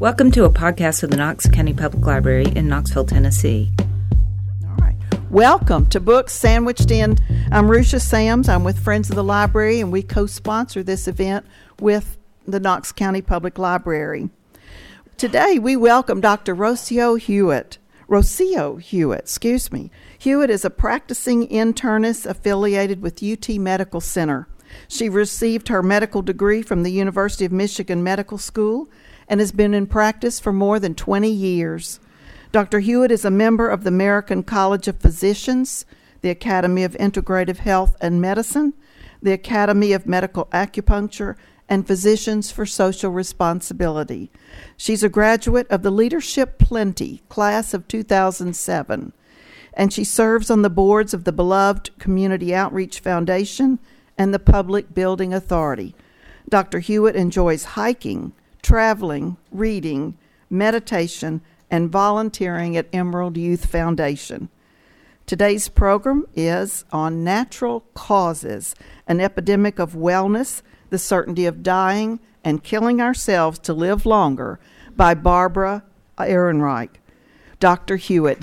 Welcome 0.00 0.32
to 0.32 0.44
a 0.44 0.50
podcast 0.50 1.04
of 1.04 1.10
the 1.10 1.16
Knox 1.16 1.48
County 1.48 1.72
Public 1.72 2.04
Library 2.04 2.46
in 2.56 2.66
Knoxville, 2.66 3.06
Tennessee. 3.06 3.70
All 4.64 4.76
right. 4.78 4.96
Welcome 5.30 5.86
to 5.86 6.00
Books 6.00 6.32
Sandwiched 6.32 6.90
In. 6.90 7.16
I'm 7.52 7.68
Rusha 7.68 8.00
Sams. 8.00 8.48
I'm 8.48 8.64
with 8.64 8.76
Friends 8.76 9.08
of 9.08 9.14
the 9.14 9.22
Library, 9.22 9.80
and 9.80 9.92
we 9.92 10.02
co 10.02 10.26
sponsor 10.26 10.82
this 10.82 11.06
event 11.06 11.46
with 11.78 12.18
the 12.44 12.58
Knox 12.58 12.90
County 12.90 13.22
Public 13.22 13.56
Library. 13.56 14.30
Today, 15.16 15.60
we 15.60 15.76
welcome 15.76 16.20
Dr. 16.20 16.56
Rocio 16.56 17.16
Huet. 17.16 17.78
Rocio 18.08 18.82
Huet, 18.82 19.20
excuse 19.20 19.70
me. 19.70 19.92
Huet 20.18 20.48
is 20.48 20.64
a 20.64 20.70
practicing 20.70 21.46
internist 21.46 22.26
affiliated 22.26 23.00
with 23.00 23.22
UT 23.22 23.48
Medical 23.60 24.00
Center. 24.00 24.48
She 24.88 25.08
received 25.08 25.68
her 25.68 25.84
medical 25.84 26.20
degree 26.20 26.62
from 26.62 26.82
the 26.82 26.90
University 26.90 27.44
of 27.44 27.52
Michigan 27.52 28.02
Medical 28.02 28.38
School 28.38 28.88
and 29.28 29.40
has 29.40 29.52
been 29.52 29.74
in 29.74 29.86
practice 29.86 30.40
for 30.40 30.52
more 30.52 30.78
than 30.78 30.94
20 30.94 31.30
years. 31.30 32.00
Dr. 32.52 32.80
Huet 32.80 33.10
is 33.10 33.24
a 33.24 33.30
member 33.30 33.68
of 33.68 33.82
the 33.82 33.88
American 33.88 34.42
College 34.42 34.86
of 34.86 35.00
Physicians, 35.00 35.84
the 36.20 36.30
Academy 36.30 36.84
of 36.84 36.92
Integrative 36.94 37.58
Health 37.58 37.96
and 38.00 38.20
Medicine, 38.20 38.74
the 39.20 39.32
Academy 39.32 39.92
of 39.92 40.06
Medical 40.06 40.46
Acupuncture, 40.46 41.36
and 41.68 41.86
Physicians 41.86 42.50
for 42.50 42.66
Social 42.66 43.10
Responsibility. 43.10 44.30
She's 44.76 45.02
a 45.02 45.08
graduate 45.08 45.66
of 45.70 45.82
the 45.82 45.90
Leadership 45.90 46.58
Plenty 46.58 47.22
class 47.28 47.74
of 47.74 47.88
2007, 47.88 49.12
and 49.72 49.92
she 49.92 50.04
serves 50.04 50.50
on 50.50 50.62
the 50.62 50.70
boards 50.70 51.14
of 51.14 51.24
the 51.24 51.32
beloved 51.32 51.98
Community 51.98 52.54
Outreach 52.54 53.00
Foundation 53.00 53.78
and 54.16 54.32
the 54.32 54.38
Public 54.38 54.94
Building 54.94 55.32
Authority. 55.34 55.94
Dr. 56.48 56.80
Hewitt 56.80 57.16
enjoys 57.16 57.64
hiking, 57.64 58.32
traveling, 58.64 59.36
reading, 59.52 60.16
meditation, 60.48 61.42
and 61.70 61.90
volunteering 61.90 62.76
at 62.76 62.88
Emerald 62.94 63.36
Youth 63.36 63.66
Foundation. 63.66 64.48
Today's 65.26 65.68
program 65.68 66.26
is 66.34 66.84
on 66.90 67.22
natural 67.22 67.80
causes, 67.92 68.74
an 69.06 69.20
epidemic 69.20 69.78
of 69.78 69.92
wellness, 69.92 70.62
the 70.88 70.98
certainty 70.98 71.44
of 71.44 71.62
dying, 71.62 72.20
and 72.42 72.64
killing 72.64 73.00
ourselves 73.00 73.58
to 73.60 73.74
live 73.74 74.06
longer 74.06 74.58
by 74.96 75.14
Barbara 75.14 75.84
Ehrenreich. 76.18 76.90
Dr. 77.60 77.98
Huet. 77.98 78.42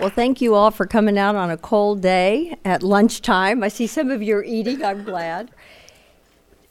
Well, 0.00 0.10
thank 0.10 0.40
you 0.40 0.54
all 0.54 0.70
for 0.70 0.86
coming 0.86 1.18
out 1.18 1.34
on 1.34 1.50
a 1.50 1.56
cold 1.56 2.02
day 2.02 2.56
at 2.64 2.84
lunchtime. 2.84 3.64
I 3.64 3.68
see 3.68 3.88
some 3.88 4.12
of 4.12 4.22
you 4.22 4.36
are 4.36 4.44
eating, 4.44 4.84
I'm 4.84 5.02
glad. 5.02 5.50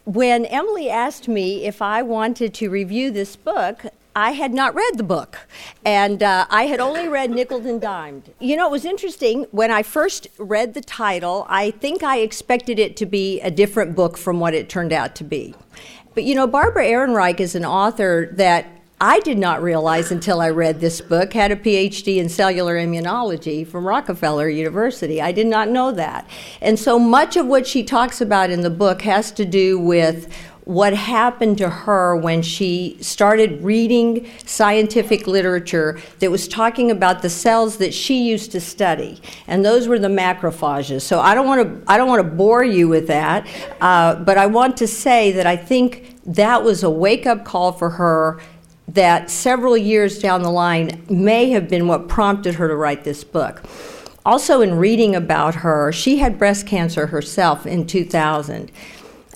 When 0.04 0.46
Emily 0.46 0.88
asked 0.88 1.28
me 1.28 1.66
if 1.66 1.82
I 1.82 2.00
wanted 2.00 2.54
to 2.54 2.70
review 2.70 3.10
this 3.10 3.36
book, 3.36 3.84
I 4.16 4.30
had 4.30 4.54
not 4.54 4.74
read 4.74 4.96
the 4.96 5.02
book, 5.02 5.46
and 5.84 6.22
uh, 6.22 6.46
I 6.48 6.64
had 6.68 6.80
only 6.80 7.06
read 7.06 7.30
Nickel 7.30 7.64
and 7.66 7.78
Dimed. 7.78 8.30
You 8.40 8.56
know, 8.56 8.66
it 8.66 8.70
was 8.70 8.86
interesting. 8.86 9.46
When 9.50 9.70
I 9.70 9.82
first 9.82 10.26
read 10.38 10.72
the 10.72 10.80
title, 10.80 11.46
I 11.50 11.72
think 11.72 12.02
I 12.02 12.20
expected 12.20 12.78
it 12.78 12.96
to 12.96 13.04
be 13.04 13.42
a 13.42 13.50
different 13.50 13.94
book 13.94 14.16
from 14.16 14.40
what 14.40 14.54
it 14.54 14.70
turned 14.70 14.94
out 14.94 15.14
to 15.16 15.24
be. 15.24 15.54
But 16.14 16.24
you 16.24 16.34
know, 16.34 16.46
Barbara 16.46 16.86
Ehrenreich 16.86 17.40
is 17.40 17.54
an 17.54 17.66
author 17.66 18.30
that 18.32 18.66
I 19.00 19.20
did 19.20 19.38
not 19.38 19.62
realize 19.62 20.10
until 20.10 20.40
I 20.40 20.50
read 20.50 20.80
this 20.80 21.00
book, 21.00 21.32
had 21.32 21.52
a 21.52 21.56
PhD 21.56 22.16
in 22.16 22.28
cellular 22.28 22.76
immunology 22.76 23.64
from 23.64 23.86
Rockefeller 23.86 24.48
University. 24.48 25.22
I 25.22 25.30
did 25.30 25.46
not 25.46 25.68
know 25.68 25.92
that. 25.92 26.28
And 26.60 26.76
so 26.76 26.98
much 26.98 27.36
of 27.36 27.46
what 27.46 27.64
she 27.64 27.84
talks 27.84 28.20
about 28.20 28.50
in 28.50 28.62
the 28.62 28.70
book 28.70 29.02
has 29.02 29.30
to 29.32 29.44
do 29.44 29.78
with 29.78 30.32
what 30.64 30.92
happened 30.92 31.56
to 31.58 31.70
her 31.70 32.14
when 32.16 32.42
she 32.42 32.96
started 33.00 33.62
reading 33.62 34.28
scientific 34.44 35.26
literature 35.26 35.98
that 36.18 36.30
was 36.30 36.48
talking 36.48 36.90
about 36.90 37.22
the 37.22 37.30
cells 37.30 37.78
that 37.78 37.94
she 37.94 38.24
used 38.24 38.52
to 38.52 38.60
study, 38.60 39.18
and 39.46 39.64
those 39.64 39.88
were 39.88 39.98
the 39.98 40.08
macrophages. 40.08 41.00
So 41.00 41.20
I 41.20 41.34
don't 41.34 41.46
want 41.46 41.86
to 41.86 41.90
I 41.90 41.96
don't 41.96 42.08
want 42.08 42.22
to 42.22 42.36
bore 42.36 42.64
you 42.64 42.86
with 42.86 43.06
that, 43.06 43.46
uh, 43.80 44.16
but 44.16 44.36
I 44.36 44.44
want 44.44 44.76
to 44.78 44.86
say 44.86 45.32
that 45.32 45.46
I 45.46 45.56
think 45.56 46.16
that 46.26 46.62
was 46.62 46.82
a 46.82 46.90
wake 46.90 47.26
up 47.26 47.46
call 47.46 47.72
for 47.72 47.88
her 47.88 48.38
that 48.88 49.30
several 49.30 49.76
years 49.76 50.18
down 50.18 50.42
the 50.42 50.50
line 50.50 51.04
may 51.10 51.50
have 51.50 51.68
been 51.68 51.86
what 51.86 52.08
prompted 52.08 52.54
her 52.54 52.68
to 52.68 52.74
write 52.74 53.04
this 53.04 53.22
book. 53.22 53.62
Also, 54.24 54.60
in 54.60 54.74
reading 54.78 55.14
about 55.14 55.56
her, 55.56 55.92
she 55.92 56.18
had 56.18 56.38
breast 56.38 56.66
cancer 56.66 57.06
herself 57.06 57.66
in 57.66 57.86
2000. 57.86 58.72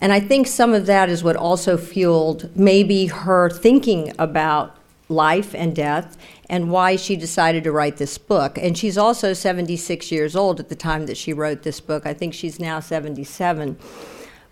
And 0.00 0.12
I 0.12 0.20
think 0.20 0.46
some 0.46 0.74
of 0.74 0.86
that 0.86 1.08
is 1.08 1.22
what 1.22 1.36
also 1.36 1.76
fueled 1.76 2.54
maybe 2.56 3.06
her 3.06 3.48
thinking 3.48 4.12
about 4.18 4.76
life 5.08 5.54
and 5.54 5.76
death 5.76 6.16
and 6.48 6.70
why 6.70 6.96
she 6.96 7.16
decided 7.16 7.64
to 7.64 7.72
write 7.72 7.98
this 7.98 8.18
book. 8.18 8.58
And 8.58 8.76
she's 8.76 8.98
also 8.98 9.32
76 9.32 10.10
years 10.10 10.34
old 10.34 10.58
at 10.60 10.68
the 10.68 10.74
time 10.74 11.06
that 11.06 11.16
she 11.16 11.32
wrote 11.32 11.62
this 11.62 11.80
book. 11.80 12.04
I 12.04 12.14
think 12.14 12.34
she's 12.34 12.58
now 12.58 12.80
77 12.80 13.78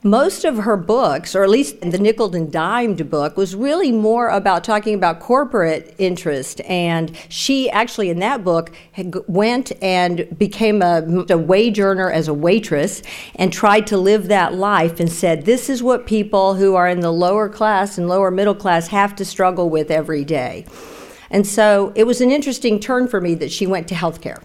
most 0.03 0.45
of 0.45 0.59
her 0.59 0.77
books, 0.77 1.35
or 1.35 1.43
at 1.45 1.51
least 1.51 1.81
the 1.81 1.99
nickel 1.99 2.35
and 2.35 2.51
dimed 2.51 3.11
book, 3.11 3.37
was 3.37 3.55
really 3.55 3.93
more 3.93 4.29
about 4.29 4.65
talking 4.65 4.95
about 4.95 5.21
corporate 5.21 5.95
interest. 5.99 6.63
And 6.63 7.15
she 7.29 7.69
actually, 7.71 8.09
in 8.09 8.19
that 8.21 8.43
book, 8.43 8.73
went 9.29 9.73
and 9.83 10.27
became 10.39 10.81
a, 10.81 11.27
a 11.29 11.37
wage 11.37 11.79
earner 11.79 12.11
as 12.11 12.29
a 12.29 12.35
waitress 12.35 13.03
and 13.35 13.53
tried 13.53 13.87
to 13.89 13.99
live 13.99 14.29
that 14.29 14.55
life 14.55 15.01
and 15.01 15.13
said, 15.13 15.45
This 15.45 15.69
is 15.69 15.83
what 15.83 16.07
people 16.07 16.55
who 16.55 16.75
are 16.75 16.89
in 16.89 17.01
the 17.01 17.13
lower 17.13 17.49
class 17.49 17.99
and 17.99 18.09
lower 18.09 18.31
middle 18.31 18.55
class 18.55 18.89
have 18.89 19.15
to 19.17 19.25
struggle 19.25 19.69
with 19.69 19.91
every 19.91 20.25
day. 20.25 20.65
And 21.31 21.47
so 21.47 21.93
it 21.95 22.05
was 22.05 22.21
an 22.21 22.31
interesting 22.31 22.81
turn 22.81 23.07
for 23.07 23.21
me 23.21 23.35
that 23.35 23.53
she 23.53 23.67
went 23.67 23.87
to 23.89 23.95
healthcare. 23.95 24.43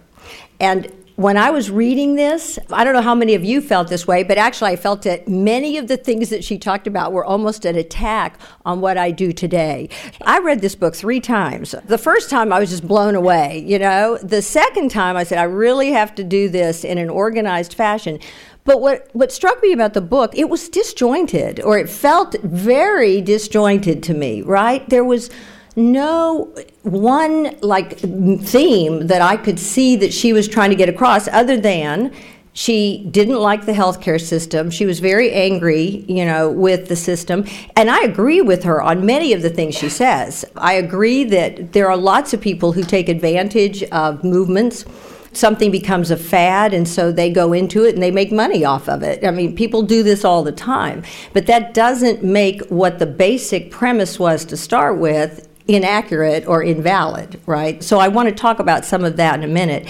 And 0.60 0.92
when 1.16 1.38
I 1.38 1.50
was 1.50 1.72
reading 1.72 2.16
this, 2.16 2.60
I 2.72 2.84
don't 2.84 2.94
know 2.94 3.02
how 3.02 3.16
many 3.16 3.36
of 3.36 3.44
you 3.44 3.62
felt 3.62 3.88
this 3.88 4.06
way, 4.06 4.24
but 4.24 4.38
actually 4.38 4.72
I 4.72 4.76
felt 4.76 5.04
that 5.04 5.30
many 5.30 5.78
of 5.78 5.88
the 5.88 5.96
things 5.96 6.30
that 6.30 6.44
she 6.44 6.58
talked 6.58 6.88
about 6.88 7.14
were 7.14 7.24
almost 7.24 7.64
an 7.64 7.78
attack 7.78 8.38
on 8.66 8.82
what 8.82 8.98
I 8.98 9.12
do 9.12 9.32
today. 9.32 9.88
I 10.26 10.40
read 10.40 10.60
this 10.60 10.76
book 10.76 10.94
three 10.94 11.22
times. 11.22 11.74
The 11.86 11.98
first 11.98 12.30
time 12.30 12.52
I 12.52 12.60
was 12.60 12.70
just 12.70 12.86
blown 12.86 13.16
away, 13.16 13.64
you 13.66 13.80
know. 13.80 14.18
The 14.18 14.42
second 14.42 14.92
time 14.92 15.16
I 15.16 15.24
said, 15.24 15.38
I 15.38 15.44
really 15.44 15.92
have 15.92 16.14
to 16.16 16.24
do 16.24 16.50
this 16.50 16.84
in 16.84 16.98
an 16.98 17.10
organized 17.10 17.74
fashion. 17.74 18.20
But 18.66 18.82
what, 18.82 19.10
what 19.14 19.32
struck 19.32 19.62
me 19.62 19.72
about 19.72 19.94
the 19.94 20.02
book, 20.02 20.36
it 20.36 20.50
was 20.50 20.68
disjointed, 20.68 21.62
or 21.62 21.78
it 21.78 21.88
felt 21.88 22.36
very 22.42 23.22
disjointed 23.22 24.04
to 24.04 24.14
me, 24.14 24.42
right? 24.42 24.88
There 24.90 25.04
was 25.04 25.30
no 25.76 26.54
one 26.84 27.56
like 27.62 28.00
theme 28.00 29.08
that 29.08 29.22
I 29.22 29.38
could 29.38 29.60
see 29.60 29.96
that 29.98 30.14
she 30.14 30.34
was 30.34 30.48
trying 30.48 30.70
to 30.70 30.76
get 30.76 30.90
across 30.90 31.28
other 31.28 31.58
than 31.58 32.14
she 32.54 33.06
didn't 33.12 33.40
like 33.40 33.66
the 33.66 33.74
healthcare 33.74 34.20
system. 34.20 34.72
She 34.72 34.86
was 34.86 35.02
very 35.02 35.30
angry, 35.34 36.06
you 36.08 36.24
know, 36.24 36.50
with 36.50 36.88
the 36.88 36.96
system. 36.96 37.46
And 37.76 37.92
I 37.92 38.00
agree 38.04 38.42
with 38.42 38.64
her 38.64 38.82
on 38.82 39.06
many 39.06 39.34
of 39.34 39.42
the 39.42 39.50
things 39.50 39.76
she 39.76 39.90
says. 39.90 40.46
I 40.56 40.74
agree 40.74 41.26
that 41.26 41.74
there 41.74 41.90
are 41.90 41.98
lots 41.98 42.34
of 42.34 42.40
people 42.40 42.72
who 42.72 42.84
take 42.84 43.10
advantage 43.10 43.84
of 43.84 44.24
movements. 44.24 44.86
Something 45.34 45.70
becomes 45.70 46.12
a 46.12 46.16
fad, 46.16 46.74
and 46.74 46.88
so 46.88 47.12
they 47.12 47.30
go 47.30 47.52
into 47.52 47.84
it 47.84 47.94
and 47.94 48.02
they 48.02 48.10
make 48.10 48.32
money 48.32 48.64
off 48.64 48.88
of 48.88 49.04
it. 49.04 49.26
I 49.26 49.32
mean, 49.32 49.54
people 49.54 49.82
do 49.82 50.02
this 50.02 50.24
all 50.24 50.42
the 50.42 50.54
time. 50.54 51.04
But 51.34 51.48
that 51.48 51.74
doesn't 51.74 52.24
make 52.24 52.62
what 52.68 53.00
the 53.00 53.06
basic 53.06 53.70
premise 53.70 54.18
was 54.18 54.46
to 54.46 54.56
start 54.56 54.98
with 54.98 55.50
inaccurate 55.68 56.48
or 56.48 56.62
invalid, 56.62 57.40
right? 57.48 57.84
So 57.84 57.98
I 57.98 58.08
want 58.08 58.30
to 58.30 58.36
talk 58.36 58.60
about 58.60 58.86
some 58.86 59.04
of 59.04 59.18
that 59.18 59.40
in 59.40 59.44
a 59.44 59.52
minute. 59.52 59.88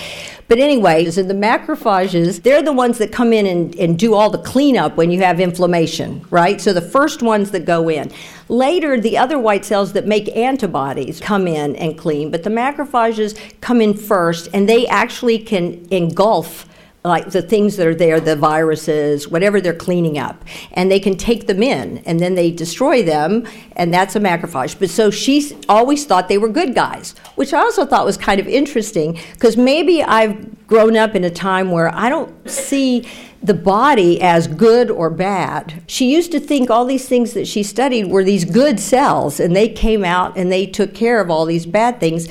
But 0.48 0.60
anyway, 0.60 1.10
so 1.10 1.24
the 1.24 1.34
macrophages, 1.34 2.44
they're 2.44 2.62
the 2.62 2.72
ones 2.72 2.98
that 3.00 3.12
come 3.12 3.34
in 3.34 3.46
and, 3.46 3.76
and 3.76 4.00
do 4.00 4.14
all 4.14 4.30
the 4.30 4.38
cleanup 4.38 4.96
when 4.96 5.12
you 5.12 5.22
have 5.22 5.40
inflammation, 5.40 6.26
right? 6.30 6.62
So 6.62 6.72
the 6.72 6.82
first 6.82 7.22
ones 7.22 7.52
that 7.52 7.66
go 7.66 7.90
in. 7.90 8.12
Later, 8.48 9.00
the 9.00 9.18
other 9.18 9.40
white 9.40 9.66
cells 9.66 9.94
that 9.94 10.06
make 10.06 10.34
antibodies 10.36 11.20
come 11.20 11.48
in 11.48 11.76
and 11.76 11.98
clean, 11.98 12.32
but 12.32 12.44
the 12.44 12.50
macrophages 12.50 13.38
come 13.60 13.82
in 13.82 13.96
first 13.96 14.48
and 14.54 14.70
they 14.70 14.86
actually 14.88 15.40
can 15.40 15.86
engulf 15.92 16.68
like 17.06 17.30
the 17.30 17.42
things 17.42 17.78
that 17.78 17.88
are 17.88 17.96
there, 17.96 18.20
the 18.20 18.36
viruses, 18.36 19.28
whatever 19.28 19.62
they're 19.62 19.74
cleaning 19.74 20.18
up, 20.18 20.44
and 20.74 20.92
they 20.92 21.00
can 21.00 21.16
take 21.16 21.48
them 21.48 21.62
in, 21.62 22.00
and 22.00 22.20
then 22.20 22.36
they 22.36 22.52
destroy 22.52 23.04
them, 23.04 23.48
and 23.76 23.94
that's 23.94 24.16
a 24.16 24.20
macrophage. 24.20 24.78
But 24.80 24.90
so 24.90 25.12
she 25.12 25.56
always 25.70 26.06
thought 26.06 26.28
they 26.28 26.38
were 26.38 26.50
good 26.50 26.74
guys, 26.74 27.16
which 27.36 27.54
I 27.54 27.60
also 27.60 27.86
thought 27.86 28.06
was 28.06 28.18
kind 28.18 28.40
of 28.40 28.48
interesting 28.48 29.20
because 29.34 29.56
maybe 29.56 30.04
I've 30.04 30.68
grown 30.68 30.98
up 30.98 31.16
in 31.16 31.24
a 31.24 31.30
time 31.30 31.72
where 31.72 31.94
I 31.94 32.10
don't 32.10 32.50
see 32.50 33.08
the 33.44 33.54
body 33.54 34.20
as 34.22 34.48
good 34.48 34.90
or 34.90 35.12
bad. 35.12 35.84
She 35.86 36.12
used 36.12 36.32
to 36.32 36.40
think 36.40 36.72
all 36.72 36.86
these 36.86 37.08
things 37.08 37.34
that 37.34 37.48
she 37.48 37.62
studied 37.62 38.08
were 38.08 38.24
these 38.24 38.46
good 38.46 38.80
cells, 38.80 39.40
and 39.40 39.56
they 39.56 39.70
came 39.70 40.04
out 40.04 40.36
and 40.36 40.52
they 40.52 40.66
took 40.66 40.96
care 40.96 41.22
of 41.22 41.30
all 41.30 41.46
these 41.46 41.68
bad 41.68 42.00
things. 42.00 42.28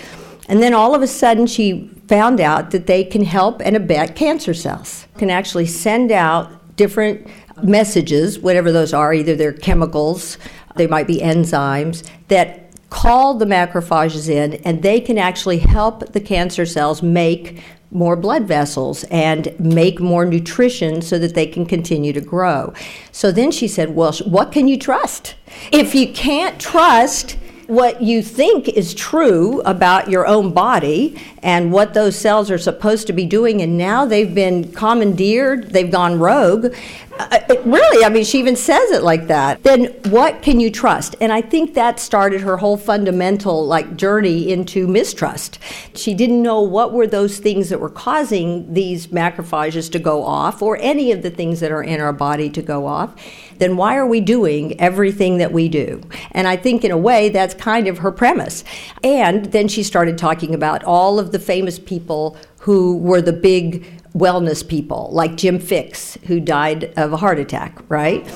And 0.49 0.61
then 0.61 0.75
all 0.75 0.95
of 0.95 1.03
a 1.03 1.07
sudden, 1.07 1.47
she 1.47 1.91
found 2.09 2.41
out 2.41 2.71
that 2.71 2.87
they 2.87 3.05
can 3.05 3.25
help 3.25 3.61
and 3.65 3.77
abet 3.77 4.15
cancer 4.15 4.55
cells, 4.55 5.07
can 5.19 5.31
actually 5.31 5.67
send 5.67 6.13
out 6.13 6.77
different 6.77 7.27
messages, 7.63 8.39
whatever 8.39 8.73
those 8.73 8.93
are, 8.93 9.15
either 9.15 9.35
they're 9.35 9.53
chemicals, 9.53 10.39
they 10.77 10.87
might 10.87 11.07
be 11.07 11.19
enzymes, 11.19 12.09
that 12.29 12.61
call 12.91 13.35
the 13.35 13.45
macrophages 13.45 14.29
in 14.29 14.55
and 14.65 14.83
they 14.83 15.01
can 15.01 15.19
actually 15.19 15.59
help 15.59 16.13
the 16.13 16.21
cancer 16.21 16.65
cells 16.65 17.03
make 17.03 17.61
more 17.91 18.17
blood 18.17 18.47
vessels 18.47 19.05
and 19.05 19.55
make 19.59 20.01
more 20.01 20.25
nutrition 20.25 21.01
so 21.01 21.19
that 21.19 21.35
they 21.35 21.47
can 21.47 21.65
continue 21.65 22.13
to 22.13 22.21
grow. 22.21 22.73
So 23.13 23.31
then 23.31 23.51
she 23.51 23.69
said, 23.69 23.95
Well, 23.95 24.13
what 24.25 24.53
can 24.53 24.69
you 24.69 24.79
trust? 24.79 25.37
If 25.73 25.95
you 25.95 26.13
can't 26.13 26.61
trust 26.61 27.37
what 27.67 28.03
you 28.03 28.23
think 28.23 28.69
is 28.69 28.95
true 28.95 29.61
about 29.63 30.11
your 30.11 30.27
own 30.27 30.53
body 30.53 31.21
and 31.43 31.73
what 31.73 31.95
those 31.95 32.17
cells 32.17 32.51
are 32.51 32.59
supposed 32.59 33.07
to 33.07 33.13
be 33.13 33.27
doing, 33.27 33.63
and 33.63 33.79
now 33.79 34.05
they've 34.05 34.35
been 34.35 34.73
commandeered, 34.73 35.71
they've 35.71 35.91
gone 35.91 36.19
rogue. 36.19 36.75
Uh, 37.17 37.39
really, 37.65 38.05
I 38.05 38.09
mean, 38.09 38.25
she 38.25 38.41
even 38.41 38.57
says 38.57 38.91
it 38.91 39.05
like 39.05 39.29
that. 39.29 39.63
Then 39.63 39.87
what 40.11 40.43
can 40.43 40.59
you 40.59 40.69
trust? 40.69 41.15
And 41.21 41.33
I 41.33 41.43
think 41.43 41.75
that 41.75 42.01
started 42.01 42.41
her 42.41 42.57
whole 42.57 42.77
fundamental 42.77 43.65
like 43.67 43.97
journey 43.97 44.51
into 44.51 44.89
mistrust. 44.89 45.61
She 45.95 46.13
didn't 46.13 46.43
know 46.43 46.61
what 46.61 46.93
were 46.93 47.07
those 47.07 47.39
things 47.39 47.69
that 47.69 47.79
were 47.79 47.91
causing 47.91 48.73
these 48.75 49.09
macrophages 49.09 49.91
to 49.93 49.99
go 50.01 50.25
off, 50.25 50.61
or 50.61 50.77
any 50.81 51.13
of 51.13 51.23
the 51.23 51.31
things 51.31 51.61
that 51.61 51.71
are 51.71 51.85
in 51.85 52.01
our 52.01 52.13
body 52.13 52.51
to 52.51 52.63
go 52.63 52.87
off 52.87 53.15
then 53.59 53.77
why 53.77 53.97
are 53.97 54.07
we 54.07 54.21
doing 54.21 54.79
everything 54.81 55.39
that 55.39 55.53
we 55.53 55.69
do? 55.69 56.01
And 56.33 56.47
I 56.47 56.57
think, 56.57 56.85
in 56.85 56.91
a 56.91 56.99
way, 56.99 57.29
that's 57.29 57.55
kind 57.55 57.87
of 57.89 57.99
her 57.99 58.13
premise. 58.13 58.65
And 59.03 59.47
then 59.47 59.69
she 59.69 59.83
started 59.83 60.19
talking 60.19 60.55
about 60.55 60.85
all 60.85 61.19
of 61.19 61.33
the 61.33 61.39
famous 61.39 61.79
people 61.79 62.37
who 62.61 62.97
were 62.99 63.21
the 63.21 63.33
big 63.33 63.85
wellness 64.15 64.67
people, 64.67 65.09
like 65.13 65.37
Jim 65.37 65.59
Fixx, 65.59 66.23
who 66.25 66.41
died 66.41 66.93
of 66.97 67.13
a 67.13 67.17
heart 67.17 67.39
attack, 67.39 67.79
right? 67.89 68.27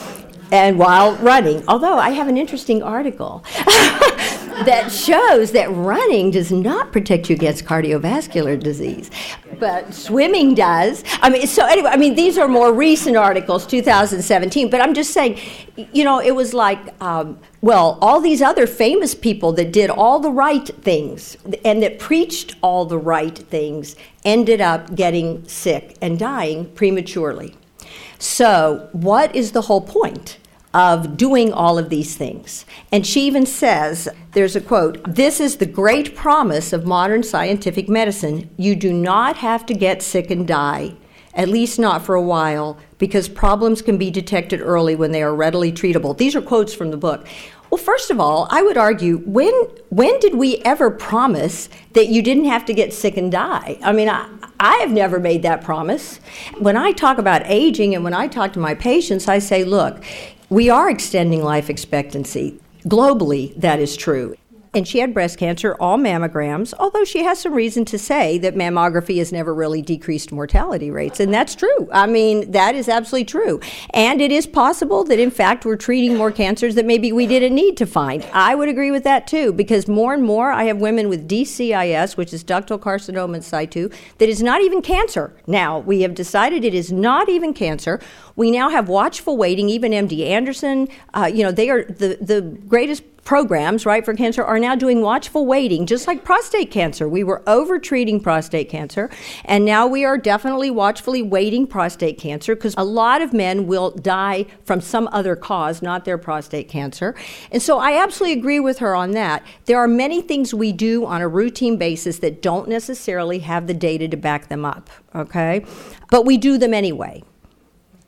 And 0.51 0.79
while 0.79 1.15
running, 1.17 1.63
although 1.69 1.99
I 1.99 2.11
have 2.11 2.27
an 2.29 2.37
interesting 2.37 2.83
article 2.83 3.45
that 4.65 4.91
shows 4.91 5.53
that 5.53 5.71
running 5.71 6.31
does 6.31 6.51
not 6.51 6.93
protect 6.93 7.29
you 7.29 7.37
against 7.37 7.65
cardiovascular 7.65 8.61
disease, 8.61 9.11
but 9.59 9.93
swimming 9.95 10.55
does. 10.55 11.05
I 11.23 11.31
mean, 11.31 11.47
so 11.47 11.65
anyway, 11.67 11.91
I 11.91 11.97
mean, 11.97 12.15
these 12.15 12.39
are 12.39 12.49
more 12.49 12.73
recent 12.73 13.17
articles, 13.17 13.67
2017, 13.67 14.71
but 14.71 14.81
I'm 14.81 14.95
just 14.95 15.13
saying, 15.13 15.39
you 15.93 16.05
know, 16.05 16.21
it 16.21 16.33
was 16.33 16.55
like, 16.55 16.79
um, 17.03 17.39
well, 17.61 17.99
all 18.01 18.21
these 18.21 18.43
other 18.43 18.67
famous 18.67 19.15
people 19.15 19.53
that 19.53 19.73
did 19.73 19.91
all 19.91 20.21
the 20.21 20.31
right 20.31 20.67
things 20.83 21.37
and 21.65 21.83
that 21.83 21.99
preached 21.99 22.57
all 22.63 22.85
the 22.85 22.99
right 22.99 23.37
things 23.37 23.97
ended 24.25 24.61
up 24.61 24.95
getting 24.95 25.47
sick 25.49 25.97
and 26.01 26.19
dying 26.19 26.71
prematurely. 26.73 27.57
So, 28.19 28.89
what 28.93 29.35
is 29.35 29.53
the 29.53 29.63
whole 29.63 29.81
point? 29.81 30.39
Of 30.79 31.17
doing 31.17 31.53
all 31.53 31.77
of 31.77 31.91
these 31.91 32.15
things. 32.17 32.65
And 32.93 33.05
she 33.05 33.23
even 33.23 33.45
says 33.45 34.09
there's 34.31 34.55
a 34.55 34.61
quote 34.61 35.03
This 35.13 35.41
is 35.41 35.57
the 35.57 35.67
great 35.67 36.15
promise 36.15 36.73
of 36.73 36.87
modern 36.87 37.25
scientific 37.25 37.89
medicine. 37.89 38.49
You 38.57 38.77
do 38.77 38.93
not 38.93 39.39
have 39.39 39.67
to 39.67 39.75
get 39.75 40.03
sick 40.03 40.31
and 40.31 40.47
die, 40.47 40.95
at 41.35 41.49
least 41.49 41.81
not 41.81 42.03
for 42.03 42.15
a 42.15 42.23
while, 42.23 42.79
because 42.97 43.29
problems 43.29 43.83
can 43.83 43.99
be 43.99 44.09
detected 44.09 44.61
early 44.61 44.95
when 44.95 45.11
they 45.11 45.21
are 45.21 45.35
readily 45.35 45.73
treatable. 45.73 46.17
These 46.17 46.37
are 46.37 46.41
quotes 46.41 46.75
from 46.75 46.93
the 46.93 46.97
book. 46.97 47.27
Well, 47.71 47.79
first 47.79 48.13
of 48.13 48.21
all, 48.21 48.47
I 48.49 48.63
would 48.63 48.79
argue 48.79 49.19
when 49.27 49.53
when 49.89 50.21
did 50.21 50.37
we 50.37 50.59
ever 50.59 50.93
promise 50.93 51.69
that 51.95 52.07
you 52.07 52.23
didn't 52.23 52.45
have 52.45 52.65
to 52.67 52.73
get 52.73 52.95
sick 52.95 53.17
and 53.17 53.33
die? 53.33 53.81
I 53.83 53.91
mean, 53.91 54.09
I, 54.09 54.29
I 54.61 54.77
have 54.77 54.93
never 54.93 55.19
made 55.19 55.43
that 55.43 55.65
promise. 55.65 56.21
When 56.59 56.77
I 56.77 56.93
talk 56.93 57.19
about 57.19 57.43
aging 57.47 57.97
and 57.97 58.05
when 58.05 58.15
I 58.15 58.29
talk 58.29 58.53
to 58.53 58.61
my 58.61 58.75
patients, 58.75 59.27
I 59.27 59.41
say, 59.41 59.65
look, 59.65 60.05
we 60.51 60.71
are 60.71 60.89
extending 60.89 61.43
life 61.43 61.69
expectancy. 61.69 62.59
Globally, 62.85 63.55
that 63.57 63.81
is 63.81 63.97
true. 63.97 64.35
And 64.75 64.87
she 64.87 64.99
had 64.99 65.15
breast 65.15 65.39
cancer, 65.39 65.75
all 65.81 65.99
mammograms, 65.99 66.75
although 66.79 67.05
she 67.05 67.25
has 67.25 67.41
some 67.41 67.55
reason 67.55 67.85
to 67.87 67.99
say 67.99 68.39
that 68.39 68.55
mammography 68.55 69.19
has 69.19 69.33
never 69.33 69.55
really 69.55 69.83
decreased 69.83 70.31
mortality 70.31 70.91
rates. 70.91 71.21
And 71.21 71.33
that's 71.33 71.55
true. 71.55 71.89
I 71.93 72.07
mean, 72.07 72.51
that 72.51 72.75
is 72.75 72.89
absolutely 72.89 73.25
true. 73.25 73.61
And 73.95 74.21
it 74.21 74.31
is 74.31 74.47
possible 74.47 75.05
that, 75.05 75.19
in 75.19 75.31
fact, 75.31 75.65
we're 75.65 75.77
treating 75.77 76.17
more 76.17 76.31
cancers 76.31 76.75
that 76.75 76.85
maybe 76.85 77.13
we 77.13 77.27
didn't 77.27 77.55
need 77.55 77.77
to 77.79 77.87
find. 77.87 78.25
I 78.33 78.55
would 78.55 78.69
agree 78.69 78.91
with 78.91 79.05
that 79.05 79.27
too, 79.27 79.53
because 79.53 79.89
more 79.89 80.13
and 80.13 80.23
more 80.23 80.53
I 80.53 80.65
have 80.65 80.79
women 80.79 81.09
with 81.09 81.29
DCIS, 81.29 82.17
which 82.17 82.33
is 82.33 82.45
ductal 82.45 82.79
carcinoma 82.79 83.37
in 83.37 83.43
situ, 83.43 83.89
that 84.19 84.29
is 84.29 84.43
not 84.43 84.61
even 84.61 84.83
cancer. 84.83 85.35
Now, 85.47 85.79
we 85.79 86.03
have 86.03 86.15
decided 86.15 86.65
it 86.65 86.75
is 86.75 86.93
not 86.93 87.29
even 87.29 87.55
cancer. 87.55 88.01
We 88.37 88.51
now 88.51 88.69
have 88.69 88.89
watchful 88.89 89.37
waiting, 89.37 89.69
even 89.69 89.93
MD 89.93 90.27
Anderson. 90.27 90.89
Uh, 91.15 91.31
you 91.33 91.43
know, 91.43 91.51
they 91.51 91.71
are 91.71 91.85
the, 91.85 92.19
the 92.21 92.43
greatest 92.69 93.03
programs, 93.29 93.85
right, 93.85 94.07
for 94.07 94.15
cancer 94.15 94.43
are 94.43 94.59
now 94.59 94.75
doing 94.75 95.03
watchful 95.03 95.45
waiting, 95.45 95.85
just 95.85 96.07
like 96.07 96.25
prostate 96.25 96.71
cancer. 96.71 97.07
We 97.07 97.23
were 97.23 97.43
over 97.47 97.79
treating 97.79 98.21
prostate 98.21 98.71
cancer, 98.71 99.11
and 99.45 99.67
now 99.67 99.87
we 99.87 100.03
are 100.03 100.17
definitely 100.17 100.71
watchfully 100.71 101.21
waiting 101.21 101.67
prostate 101.67 102.17
cancer 102.17 102.57
because 102.57 102.75
a 102.79 102.85
lot 102.85 103.21
of 103.21 103.35
men 103.35 103.67
will 103.67 103.91
die 103.91 104.47
from 104.65 104.81
some 104.81 105.11
other 105.13 105.37
cause, 105.37 105.83
not 105.83 106.07
their 106.07 106.17
prostate 106.17 106.71
cancer. 106.71 107.15
And 107.53 107.61
so 107.61 107.79
I 107.79 108.03
absolutely 108.03 108.39
agree 108.39 108.61
with 108.61 108.79
her 108.79 108.95
on 108.95 109.11
that. 109.11 109.45
There 109.67 109.79
are 109.79 109.87
many 109.87 110.23
things 110.23 110.55
we 110.55 110.73
do 110.73 111.05
on 111.05 111.21
a 111.21 111.29
routine 111.29 111.77
basis 111.77 112.21
that 112.21 112.41
don't 112.41 112.67
necessarily 112.67 113.41
have 113.41 113.67
the 113.67 113.75
data 113.75 114.09
to 114.09 114.17
back 114.17 114.49
them 114.49 114.65
up, 114.65 114.89
okay? 115.15 115.67
But 116.11 116.25
we 116.25 116.39
do 116.39 116.57
them 116.57 116.73
anyway 116.73 117.23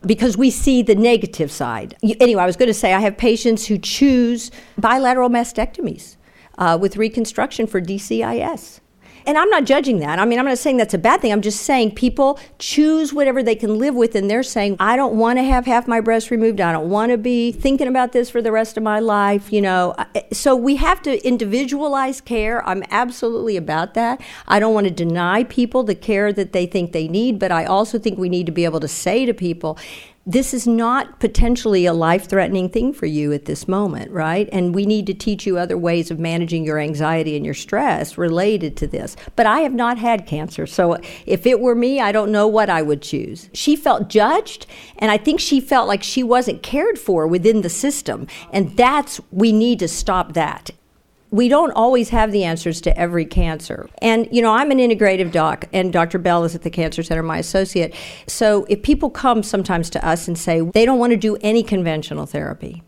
because 0.04 0.36
we 0.36 0.50
see 0.50 0.82
the 0.82 0.94
negative 0.94 1.50
side. 1.50 1.96
Anyway, 2.02 2.42
I 2.42 2.46
was 2.46 2.56
going 2.56 2.68
to 2.68 2.74
say 2.74 2.94
I 2.94 3.00
have 3.00 3.16
patients 3.16 3.66
who 3.66 3.78
choose 3.78 4.50
bilateral 4.78 5.28
mastectomies 5.28 6.16
uh, 6.58 6.78
with 6.80 6.96
reconstruction 6.96 7.66
for 7.66 7.80
DCIS. 7.80 8.80
And 9.26 9.38
I'm 9.38 9.50
not 9.50 9.64
judging 9.64 9.98
that. 10.00 10.18
I 10.18 10.24
mean, 10.24 10.38
I'm 10.38 10.44
not 10.44 10.58
saying 10.58 10.76
that's 10.76 10.94
a 10.94 10.98
bad 10.98 11.20
thing. 11.20 11.32
I'm 11.32 11.42
just 11.42 11.62
saying 11.62 11.94
people 11.94 12.38
choose 12.58 13.12
whatever 13.12 13.42
they 13.42 13.54
can 13.54 13.78
live 13.78 13.94
with, 13.94 14.14
and 14.14 14.30
they're 14.30 14.42
saying, 14.42 14.76
I 14.80 14.96
don't 14.96 15.16
want 15.16 15.38
to 15.38 15.42
have 15.42 15.66
half 15.66 15.86
my 15.86 16.00
breast 16.00 16.30
removed. 16.30 16.60
I 16.60 16.72
don't 16.72 16.90
want 16.90 17.10
to 17.12 17.18
be 17.18 17.52
thinking 17.52 17.88
about 17.88 18.12
this 18.12 18.30
for 18.30 18.42
the 18.42 18.52
rest 18.52 18.76
of 18.76 18.82
my 18.82 19.00
life, 19.00 19.52
you 19.52 19.60
know. 19.60 19.94
Eh, 20.14 20.22
so 20.32 20.56
we 20.56 20.76
have 20.76 21.02
to 21.02 21.26
individualize 21.26 22.20
care. 22.20 22.66
I'm 22.68 22.82
absolutely 22.90 23.56
about 23.56 23.94
that. 23.94 24.20
I 24.48 24.60
don't 24.60 24.74
want 24.74 24.86
to 24.86 24.92
deny 24.92 25.44
people 25.44 25.82
the 25.82 25.94
care 25.94 26.32
that 26.32 26.52
they 26.52 26.66
think 26.66 26.92
they 26.92 27.08
need, 27.08 27.38
but 27.38 27.52
I 27.52 27.64
also 27.64 27.98
think 27.98 28.18
we 28.18 28.28
need 28.28 28.46
to 28.46 28.52
be 28.52 28.64
able 28.64 28.80
to 28.80 28.88
say 28.88 29.26
to 29.26 29.34
people, 29.34 29.78
this 30.32 30.54
is 30.54 30.66
not 30.66 31.18
potentially 31.18 31.86
a 31.86 31.92
life 31.92 32.28
threatening 32.28 32.68
thing 32.68 32.92
for 32.92 33.06
you 33.06 33.32
at 33.32 33.46
this 33.46 33.66
moment, 33.66 34.12
right? 34.12 34.48
And 34.52 34.74
we 34.74 34.86
need 34.86 35.06
to 35.08 35.14
teach 35.14 35.44
you 35.44 35.58
other 35.58 35.76
ways 35.76 36.10
of 36.10 36.20
managing 36.20 36.64
your 36.64 36.78
anxiety 36.78 37.36
and 37.36 37.44
your 37.44 37.54
stress 37.54 38.16
related 38.16 38.76
to 38.76 38.86
this. 38.86 39.16
But 39.34 39.46
I 39.46 39.60
have 39.60 39.74
not 39.74 39.98
had 39.98 40.26
cancer, 40.26 40.66
so 40.66 40.98
if 41.26 41.46
it 41.46 41.60
were 41.60 41.74
me, 41.74 42.00
I 42.00 42.12
don't 42.12 42.30
know 42.30 42.46
what 42.46 42.70
I 42.70 42.80
would 42.80 43.02
choose. 43.02 43.48
She 43.52 43.74
felt 43.74 44.08
judged, 44.08 44.66
and 44.98 45.10
I 45.10 45.16
think 45.16 45.40
she 45.40 45.60
felt 45.60 45.88
like 45.88 46.02
she 46.02 46.22
wasn't 46.22 46.62
cared 46.62 46.98
for 46.98 47.26
within 47.26 47.62
the 47.62 47.68
system. 47.68 48.28
And 48.52 48.76
that's, 48.76 49.20
we 49.32 49.50
need 49.50 49.80
to 49.80 49.88
stop 49.88 50.34
that 50.34 50.70
we 51.30 51.48
don't 51.48 51.70
always 51.72 52.08
have 52.08 52.32
the 52.32 52.44
answers 52.44 52.80
to 52.82 52.98
every 52.98 53.24
cancer. 53.24 53.88
And, 54.02 54.28
you 54.32 54.42
know, 54.42 54.52
I'm 54.52 54.70
an 54.70 54.78
integrative 54.78 55.30
doc, 55.30 55.66
and 55.72 55.92
Dr. 55.92 56.18
Bell 56.18 56.44
is 56.44 56.54
at 56.54 56.62
the 56.62 56.70
Cancer 56.70 57.02
Center, 57.02 57.22
my 57.22 57.38
associate. 57.38 57.94
So 58.26 58.66
if 58.68 58.82
people 58.82 59.10
come 59.10 59.42
sometimes 59.42 59.90
to 59.90 60.06
us 60.06 60.26
and 60.26 60.36
say 60.36 60.60
they 60.60 60.84
don't 60.84 60.98
want 60.98 61.12
to 61.12 61.16
do 61.16 61.36
any 61.40 61.62
conventional 61.62 62.26
therapy, 62.26 62.82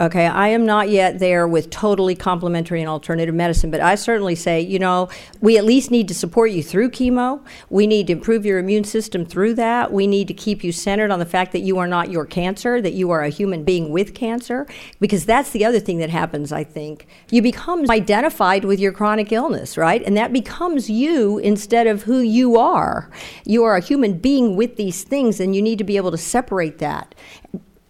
Okay, 0.00 0.26
I 0.26 0.48
am 0.48 0.66
not 0.66 0.88
yet 0.88 1.20
there 1.20 1.46
with 1.46 1.70
totally 1.70 2.16
complementary 2.16 2.80
and 2.80 2.88
alternative 2.88 3.36
medicine, 3.36 3.70
but 3.70 3.80
I 3.80 3.94
certainly 3.94 4.34
say, 4.34 4.60
you 4.60 4.80
know, 4.80 5.08
we 5.40 5.56
at 5.58 5.64
least 5.64 5.92
need 5.92 6.08
to 6.08 6.14
support 6.14 6.50
you 6.50 6.60
through 6.60 6.90
chemo. 6.90 7.40
We 7.70 7.86
need 7.86 8.08
to 8.08 8.14
improve 8.14 8.44
your 8.44 8.58
immune 8.58 8.82
system 8.82 9.24
through 9.24 9.54
that. 9.54 9.92
We 9.92 10.08
need 10.08 10.26
to 10.26 10.34
keep 10.34 10.64
you 10.64 10.72
centered 10.72 11.12
on 11.12 11.20
the 11.20 11.24
fact 11.26 11.52
that 11.52 11.60
you 11.60 11.78
are 11.78 11.86
not 11.86 12.10
your 12.10 12.26
cancer, 12.26 12.80
that 12.80 12.94
you 12.94 13.12
are 13.12 13.22
a 13.22 13.28
human 13.28 13.62
being 13.62 13.90
with 13.90 14.12
cancer, 14.12 14.66
because 14.98 15.24
that's 15.24 15.50
the 15.50 15.64
other 15.64 15.78
thing 15.78 15.98
that 15.98 16.10
happens, 16.10 16.50
I 16.50 16.64
think. 16.64 17.06
You 17.30 17.40
become 17.40 17.88
identified 17.88 18.64
with 18.64 18.80
your 18.80 18.92
chronic 18.92 19.30
illness, 19.30 19.76
right? 19.76 20.02
And 20.04 20.16
that 20.16 20.32
becomes 20.32 20.90
you 20.90 21.38
instead 21.38 21.86
of 21.86 22.02
who 22.02 22.18
you 22.18 22.56
are. 22.56 23.08
You 23.44 23.62
are 23.62 23.76
a 23.76 23.80
human 23.80 24.18
being 24.18 24.56
with 24.56 24.74
these 24.74 25.04
things, 25.04 25.38
and 25.38 25.54
you 25.54 25.62
need 25.62 25.78
to 25.78 25.84
be 25.84 25.96
able 25.96 26.10
to 26.10 26.18
separate 26.18 26.78
that 26.78 27.14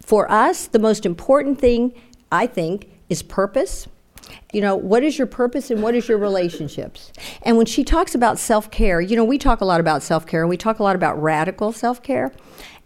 for 0.03 0.29
us, 0.31 0.67
the 0.67 0.79
most 0.79 1.05
important 1.05 1.59
thing, 1.59 1.93
I 2.31 2.45
think, 2.47 2.91
is 3.09 3.23
purpose. 3.23 3.87
You 4.51 4.61
know, 4.61 4.75
what 4.75 5.03
is 5.03 5.17
your 5.17 5.27
purpose 5.27 5.71
and 5.71 5.81
what 5.81 5.95
is 5.95 6.07
your 6.07 6.17
relationships? 6.17 7.11
And 7.41 7.57
when 7.57 7.65
she 7.65 7.83
talks 7.83 8.15
about 8.15 8.39
self 8.39 8.69
care, 8.69 9.01
you 9.01 9.15
know, 9.15 9.23
we 9.23 9.37
talk 9.37 9.61
a 9.61 9.65
lot 9.65 9.79
about 9.79 10.03
self 10.03 10.25
care 10.25 10.41
and 10.41 10.49
we 10.49 10.57
talk 10.57 10.79
a 10.79 10.83
lot 10.83 10.95
about 10.95 11.21
radical 11.21 11.71
self 11.71 12.01
care. 12.03 12.31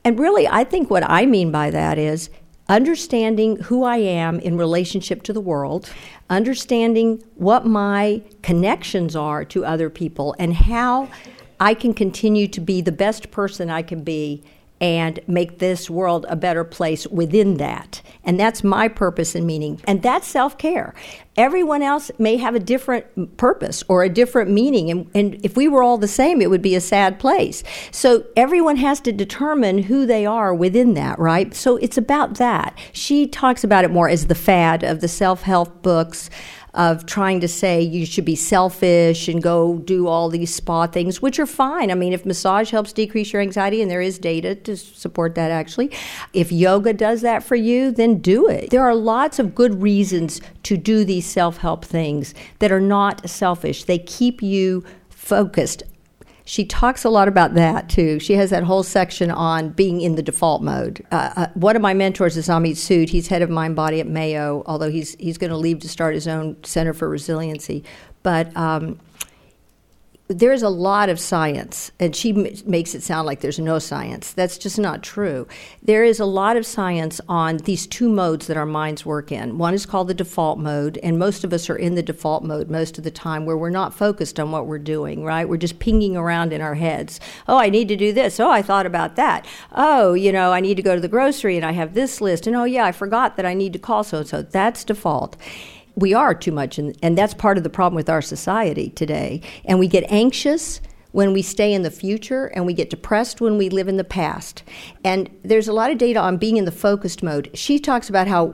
And 0.04 0.20
really, 0.20 0.48
I 0.48 0.64
think 0.64 0.90
what 0.90 1.04
I 1.10 1.26
mean 1.26 1.52
by 1.52 1.70
that 1.72 1.98
is 1.98 2.30
understanding 2.70 3.58
who 3.64 3.84
I 3.84 3.98
am 3.98 4.40
in 4.40 4.58
relationship 4.58 5.24
to 5.24 5.34
the 5.34 5.42
world, 5.42 5.90
understanding 6.30 7.24
what 7.36 7.66
my 7.66 8.22
connections 8.42 9.16
are 9.16 9.46
to 9.46 9.66
other 9.66 9.90
people, 9.90 10.36
and 10.38 10.54
how 10.54 11.10
I 11.60 11.74
can 11.74 11.94
continue 11.94 12.48
to 12.50 12.62
be 12.62 12.82
the 12.82 12.92
best 12.92 13.32
person 13.32 13.70
I 13.70 13.82
can 13.82 14.04
be 14.04 14.44
and 14.80 15.20
make 15.28 15.60
this 15.60 15.90
world 15.90 16.26
a 16.30 16.36
better 16.36 16.64
place 16.64 17.08
within 17.08 17.58
that. 17.58 18.02
And 18.24 18.40
that's 18.40 18.64
my 18.64 18.88
purpose 18.88 19.36
and 19.36 19.48
meaning. 19.48 19.82
And 19.86 20.02
that's 20.04 20.28
self 20.28 20.58
care. 20.58 20.94
Everyone 21.36 21.82
else 21.82 22.10
may 22.18 22.38
have 22.38 22.56
a 22.56 22.60
different 22.60 23.38
purpose 23.38 23.84
or 23.88 24.04
a 24.04 24.10
different 24.10 24.50
meaning. 24.50 24.90
And, 24.90 25.10
and, 25.14 25.40
if 25.44 25.56
we 25.56 25.68
were 25.68 25.84
all 25.84 25.98
the 25.98 26.08
same, 26.08 26.42
it 26.42 26.50
would 26.50 26.64
be 26.64 26.76
a 26.76 26.82
sad 26.82 27.20
place. 27.20 27.64
So 27.92 28.26
everyone 28.36 28.78
has 28.78 29.00
to 29.02 29.12
determine 29.12 29.84
who 29.84 30.06
they 30.06 30.26
are 30.26 30.54
within 30.54 30.96
that, 30.96 31.20
right? 31.20 31.54
So 31.54 31.78
it's 31.78 31.98
about 31.98 32.36
that. 32.36 32.78
She 32.92 33.28
talks 33.28 33.64
about 33.64 33.86
it 33.86 33.92
more 33.92 34.10
as 34.10 34.28
the 34.28 34.36
fad 34.36 34.84
of 34.84 35.02
the 35.02 35.08
self 35.08 35.44
help 35.44 35.82
books 35.84 36.30
of 36.78 37.08
trying 37.08 37.40
to 37.40 37.48
say 37.48 37.82
you 37.82 38.06
should 38.06 38.24
be 38.24 38.36
selfish 38.36 39.28
and 39.28 39.42
go 39.42 39.80
do 39.80 40.08
all 40.08 40.30
these 40.30 40.54
spa 40.54 40.86
things, 40.86 41.22
which 41.22 41.40
are 41.40 41.48
fine. 41.48 41.90
I 41.90 41.96
mean, 41.96 42.14
if 42.14 42.24
massage 42.24 42.70
helps 42.70 42.94
decrease 42.94 43.34
your 43.34 43.42
anxiety, 43.42 43.82
and 43.82 43.90
there 43.90 44.02
is 44.02 44.20
data 44.20 44.54
to 44.54 44.78
support 44.78 45.34
that 45.36 45.50
actually, 45.50 45.92
if 46.34 46.52
yoga 46.52 46.94
does 46.94 47.22
that 47.22 47.44
for 47.44 47.56
you, 47.56 47.92
then 47.92 48.20
do 48.20 48.48
it. 48.48 48.70
There 48.70 48.84
are 48.84 48.94
lots 48.96 49.40
of 49.40 49.56
good 49.56 49.82
reasons 49.82 50.40
to 50.64 50.78
do 50.78 51.04
these 51.04 51.26
self 51.26 51.58
help 51.58 51.84
things 51.84 52.36
that 52.60 52.72
are 52.72 52.80
not 52.80 53.28
selfish, 53.28 53.86
they 53.86 54.00
keep 54.00 54.44
you 54.44 54.84
focused 55.10 55.84
she 56.48 56.64
talks 56.64 57.04
a 57.04 57.10
lot 57.10 57.28
about 57.28 57.56
that 57.56 57.90
too. 57.90 58.20
She 58.20 58.36
has 58.36 58.52
that 58.52 58.64
whole 58.64 58.82
section 58.82 59.30
on 59.30 59.72
being 59.72 60.00
in 60.00 60.16
the 60.16 60.24
default 60.24 60.64
mode. 60.64 61.06
Uh, 61.12 61.34
uh, 61.36 61.48
one 61.56 61.76
of 61.76 61.82
my 61.82 61.94
mentors 61.94 62.38
is 62.38 62.48
Amit 62.48 62.78
Sood. 62.78 63.10
He's 63.10 63.28
head 63.28 63.42
of 63.42 63.50
Mind 63.50 63.76
Body 63.76 64.00
at 64.00 64.08
Mayo, 64.08 64.64
although 64.66 64.90
he's 64.90 65.16
he's 65.16 65.38
going 65.38 65.50
to 65.50 65.58
leave 65.58 65.80
to 65.80 65.90
start 65.90 66.14
his 66.14 66.26
own 66.26 66.56
Center 66.64 66.94
for 66.94 67.10
Resiliency. 67.10 67.84
But 68.24 68.56
um, 68.56 68.98
there's 70.30 70.62
a 70.62 70.70
lot 70.70 71.08
of 71.08 71.20
science, 71.20 71.92
and 72.00 72.14
she 72.14 72.32
m- 72.32 72.54
makes 72.66 72.94
it 72.94 73.02
sound 73.02 73.26
like 73.26 73.40
there's 73.40 73.60
no 73.60 73.80
science. 73.80 74.34
That's 74.34 74.58
just 74.58 74.78
not 74.78 75.02
true. 75.02 75.48
There 75.82 76.04
is 76.04 76.20
a 76.20 76.26
lot 76.26 76.58
of 76.58 76.66
science 76.66 77.22
on 77.30 77.58
these 77.58 77.88
two 77.88 78.10
modes 78.10 78.48
that 78.48 78.58
our 78.58 78.66
minds 78.66 79.06
work 79.06 79.32
in. 79.32 79.58
One 79.58 79.74
is 79.74 79.86
called 79.86 80.10
the 80.10 80.14
default 80.14 80.60
mode, 80.60 80.98
and 81.02 81.18
most 81.18 81.46
of 81.46 81.54
us 81.54 81.70
are 81.70 81.78
in 81.78 81.96
the 81.96 82.04
default 82.04 82.44
mode 82.44 82.70
most 82.70 82.98
of 82.98 83.06
the 83.06 83.12
time 83.12 83.46
where 83.46 83.58
we're 83.58 83.70
not 83.70 83.94
focused 83.94 84.38
on 84.38 84.52
what 84.52 84.68
we're 84.68 84.80
doing, 84.80 85.24
right? 85.24 85.48
We're 85.48 85.58
just 85.58 85.80
pinging 85.80 86.18
around 86.18 86.52
in 86.52 86.62
our 86.62 86.76
heads. 86.76 87.22
Oh, 87.48 87.58
I 87.58 87.70
need 87.70 87.88
to 87.88 87.96
do 87.96 88.12
this. 88.12 88.38
Oh, 88.40 88.52
I 88.52 88.62
thought 88.62 88.86
about 88.86 89.16
that. 89.16 89.48
Oh, 89.72 90.14
you 90.14 90.34
know, 90.34 90.52
I 90.52 90.60
need 90.60 90.76
to 90.76 90.84
go 90.84 90.96
to 90.96 91.02
the 91.02 91.08
grocery 91.08 91.56
and 91.56 91.66
I 91.66 91.72
have 91.72 91.94
this 91.94 92.20
list. 92.20 92.48
And 92.48 92.56
oh, 92.56 92.66
yeah, 92.66 92.84
I 92.84 92.92
forgot 92.92 93.38
that 93.38 93.46
I 93.46 93.54
need 93.54 93.72
to 93.74 93.80
call 93.80 94.04
so 94.04 94.18
and 94.18 94.28
so. 94.28 94.42
That's 94.42 94.84
default 94.84 95.38
we 95.98 96.14
are 96.14 96.34
too 96.34 96.52
much, 96.52 96.78
and, 96.78 97.18
that's 97.18 97.34
part 97.34 97.58
of 97.58 97.64
the 97.64 97.70
problem 97.70 97.96
with 97.96 98.10
our 98.10 98.22
society 98.22 98.92
today. 98.92 99.42
And 99.66 99.80
we 99.80 99.88
get 99.88 100.06
anxious 100.10 100.80
when 101.12 101.34
we 101.34 101.42
stay 101.42 101.74
in 101.74 101.82
the 101.82 101.90
future, 101.90 102.46
and 102.48 102.66
we 102.66 102.74
get 102.74 102.92
depressed 102.92 103.42
when 103.42 103.58
we 103.58 103.70
live 103.70 103.88
in 103.88 103.98
the 103.98 104.04
past. 104.04 104.62
And 105.04 105.30
there's 105.44 105.68
a 105.68 105.74
lot 105.74 105.90
of 105.90 105.98
data 105.98 106.20
on 106.20 106.38
being 106.38 106.58
in 106.58 106.66
the 106.66 106.72
focused 106.72 107.24
mode. 107.24 107.50
She 107.56 107.80
talks 107.80 108.08
about 108.08 108.28
how 108.28 108.54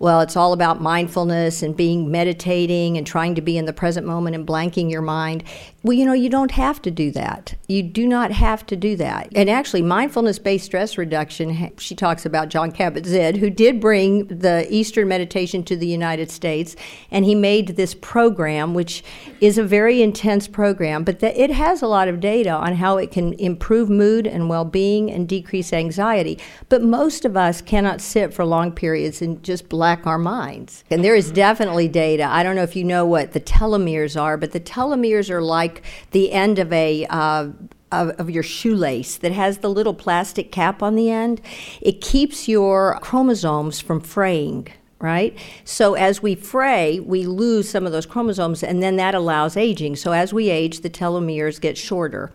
well, 0.00 0.20
it's 0.20 0.36
all 0.36 0.52
about 0.52 0.82
mindfulness 0.82 1.62
and 1.62 1.76
being 1.76 2.10
meditating 2.10 2.98
and 2.98 3.06
trying 3.06 3.36
to 3.36 3.40
be 3.40 3.56
in 3.56 3.64
the 3.64 3.72
present 3.72 4.06
moment 4.06 4.34
and 4.34 4.46
blanking 4.46 4.90
your 4.90 5.02
mind. 5.02 5.44
Well, 5.84 5.92
you 5.92 6.06
know, 6.06 6.14
you 6.14 6.30
don't 6.30 6.52
have 6.52 6.80
to 6.80 6.90
do 6.90 7.10
that. 7.10 7.56
You 7.68 7.82
do 7.82 8.08
not 8.08 8.30
have 8.32 8.64
to 8.68 8.76
do 8.76 8.96
that. 8.96 9.28
And 9.34 9.50
actually, 9.50 9.82
mindfulness 9.82 10.38
based 10.38 10.64
stress 10.64 10.96
reduction, 10.96 11.72
she 11.76 11.94
talks 11.94 12.24
about 12.24 12.48
Jon 12.48 12.72
Kabat 12.72 13.04
Zinn, 13.04 13.34
who 13.34 13.50
did 13.50 13.80
bring 13.80 14.26
the 14.28 14.66
Eastern 14.70 15.08
meditation 15.08 15.62
to 15.64 15.76
the 15.76 15.86
United 15.86 16.30
States. 16.30 16.74
And 17.10 17.26
he 17.26 17.34
made 17.34 17.76
this 17.76 17.92
program, 17.92 18.72
which 18.72 19.04
is 19.42 19.58
a 19.58 19.62
very 19.62 20.00
intense 20.00 20.48
program, 20.48 21.04
but 21.04 21.22
it 21.22 21.50
has 21.50 21.82
a 21.82 21.86
lot 21.86 22.08
of 22.08 22.18
data 22.18 22.52
on 22.52 22.76
how 22.76 22.96
it 22.96 23.10
can 23.10 23.34
improve 23.34 23.90
mood 23.90 24.26
and 24.26 24.48
well 24.48 24.64
being 24.64 25.10
and 25.10 25.28
decrease 25.28 25.70
anxiety. 25.70 26.38
But 26.70 26.82
most 26.82 27.26
of 27.26 27.36
us 27.36 27.60
cannot 27.60 28.00
sit 28.00 28.32
for 28.32 28.46
long 28.46 28.72
periods 28.72 29.20
and 29.20 29.42
just 29.42 29.68
black 29.68 30.06
our 30.06 30.16
minds. 30.16 30.82
And 30.90 31.04
there 31.04 31.14
is 31.14 31.30
definitely 31.30 31.88
data. 31.88 32.24
I 32.24 32.42
don't 32.42 32.56
know 32.56 32.62
if 32.62 32.74
you 32.74 32.84
know 32.84 33.04
what 33.04 33.32
the 33.32 33.40
telomeres 33.40 34.18
are, 34.18 34.38
but 34.38 34.52
the 34.52 34.60
telomeres 34.60 35.28
are 35.28 35.42
like 35.42 35.73
the 36.12 36.32
end 36.32 36.58
of 36.58 36.72
a 36.72 37.06
uh, 37.06 37.48
of, 37.92 38.10
of, 38.18 38.28
your 38.28 38.42
shoelace 38.42 39.18
that 39.18 39.30
has 39.30 39.58
the 39.58 39.70
little 39.70 39.94
plastic 39.94 40.50
cap 40.50 40.82
on 40.82 40.96
the 40.96 41.10
end. 41.10 41.40
It 41.80 42.00
keeps 42.00 42.48
your 42.48 42.98
chromosomes 43.00 43.80
from 43.80 44.00
fraying. 44.00 44.68
Right? 45.00 45.36
So, 45.64 45.94
as 45.94 46.22
we 46.22 46.34
fray, 46.34 46.98
we 46.98 47.26
lose 47.26 47.68
some 47.68 47.84
of 47.84 47.92
those 47.92 48.06
chromosomes, 48.06 48.62
and 48.62 48.82
then 48.82 48.96
that 48.96 49.14
allows 49.14 49.54
aging. 49.54 49.96
So, 49.96 50.12
as 50.12 50.32
we 50.32 50.48
age, 50.48 50.80
the 50.80 50.88
telomeres 50.88 51.60
get 51.60 51.76
shorter 51.76 52.32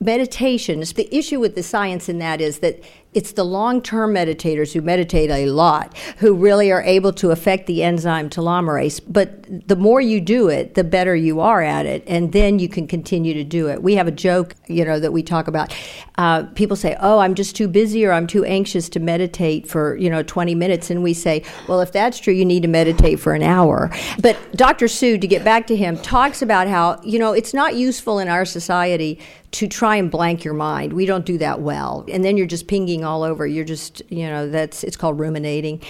meditation 0.00 0.80
the 0.94 1.08
issue 1.14 1.40
with 1.40 1.54
the 1.54 1.62
science 1.62 2.08
in 2.08 2.18
that 2.18 2.40
is 2.40 2.60
that 2.60 2.80
it's 3.14 3.32
the 3.32 3.44
long 3.44 3.80
term 3.80 4.14
meditators 4.14 4.72
who 4.72 4.82
meditate 4.82 5.30
a 5.30 5.46
lot 5.46 5.96
who 6.18 6.34
really 6.34 6.70
are 6.70 6.82
able 6.82 7.12
to 7.14 7.30
affect 7.30 7.66
the 7.66 7.82
enzyme 7.82 8.28
telomerase. 8.28 9.00
But 9.06 9.66
the 9.66 9.76
more 9.76 10.00
you 10.00 10.20
do 10.20 10.48
it, 10.48 10.74
the 10.74 10.84
better 10.84 11.16
you 11.16 11.40
are 11.40 11.62
at 11.62 11.86
it, 11.86 12.04
and 12.06 12.32
then 12.32 12.58
you 12.58 12.68
can 12.68 12.86
continue 12.86 13.32
to 13.34 13.44
do 13.44 13.68
it. 13.68 13.82
We 13.82 13.94
have 13.94 14.06
a 14.06 14.12
joke, 14.12 14.54
you 14.66 14.84
know, 14.84 15.00
that 15.00 15.12
we 15.12 15.22
talk 15.22 15.48
about. 15.48 15.74
Uh, 16.18 16.42
people 16.54 16.76
say, 16.76 16.96
"Oh, 17.00 17.18
I'm 17.18 17.34
just 17.34 17.56
too 17.56 17.66
busy 17.66 18.04
or 18.04 18.12
I'm 18.12 18.26
too 18.26 18.44
anxious 18.44 18.88
to 18.90 19.00
meditate 19.00 19.66
for 19.68 19.96
you 19.96 20.10
know 20.10 20.22
20 20.22 20.54
minutes," 20.54 20.90
and 20.90 21.02
we 21.02 21.14
say, 21.14 21.42
"Well, 21.66 21.80
if 21.80 21.92
that's 21.92 22.18
true, 22.18 22.34
you 22.34 22.44
need 22.44 22.62
to 22.62 22.68
meditate 22.68 23.20
for 23.20 23.32
an 23.32 23.42
hour." 23.42 23.90
But 24.20 24.36
Dr. 24.54 24.86
Sood, 24.86 25.22
to 25.22 25.26
get 25.26 25.44
back 25.44 25.66
to 25.68 25.76
him, 25.76 25.96
talks 25.98 26.42
about 26.42 26.68
how 26.68 27.00
you 27.02 27.18
know 27.18 27.32
it's 27.32 27.54
not 27.54 27.74
useful 27.74 28.18
in 28.18 28.28
our 28.28 28.44
society 28.44 29.18
to 29.50 29.66
try 29.66 29.96
and 29.96 30.10
blank 30.10 30.44
your 30.44 30.54
mind. 30.54 30.92
We 30.92 31.06
don't 31.06 31.24
do 31.24 31.38
that 31.38 31.60
well. 31.60 32.04
And 32.08 32.24
then 32.24 32.36
you're 32.36 32.46
just 32.46 32.68
pinging 32.68 32.97
all 33.04 33.22
over. 33.22 33.46
You're 33.46 33.64
just, 33.64 34.02
you 34.10 34.26
know, 34.26 34.48
that's 34.48 34.84
it's 34.84 34.96
called 34.96 35.18
ruminating. 35.18 35.82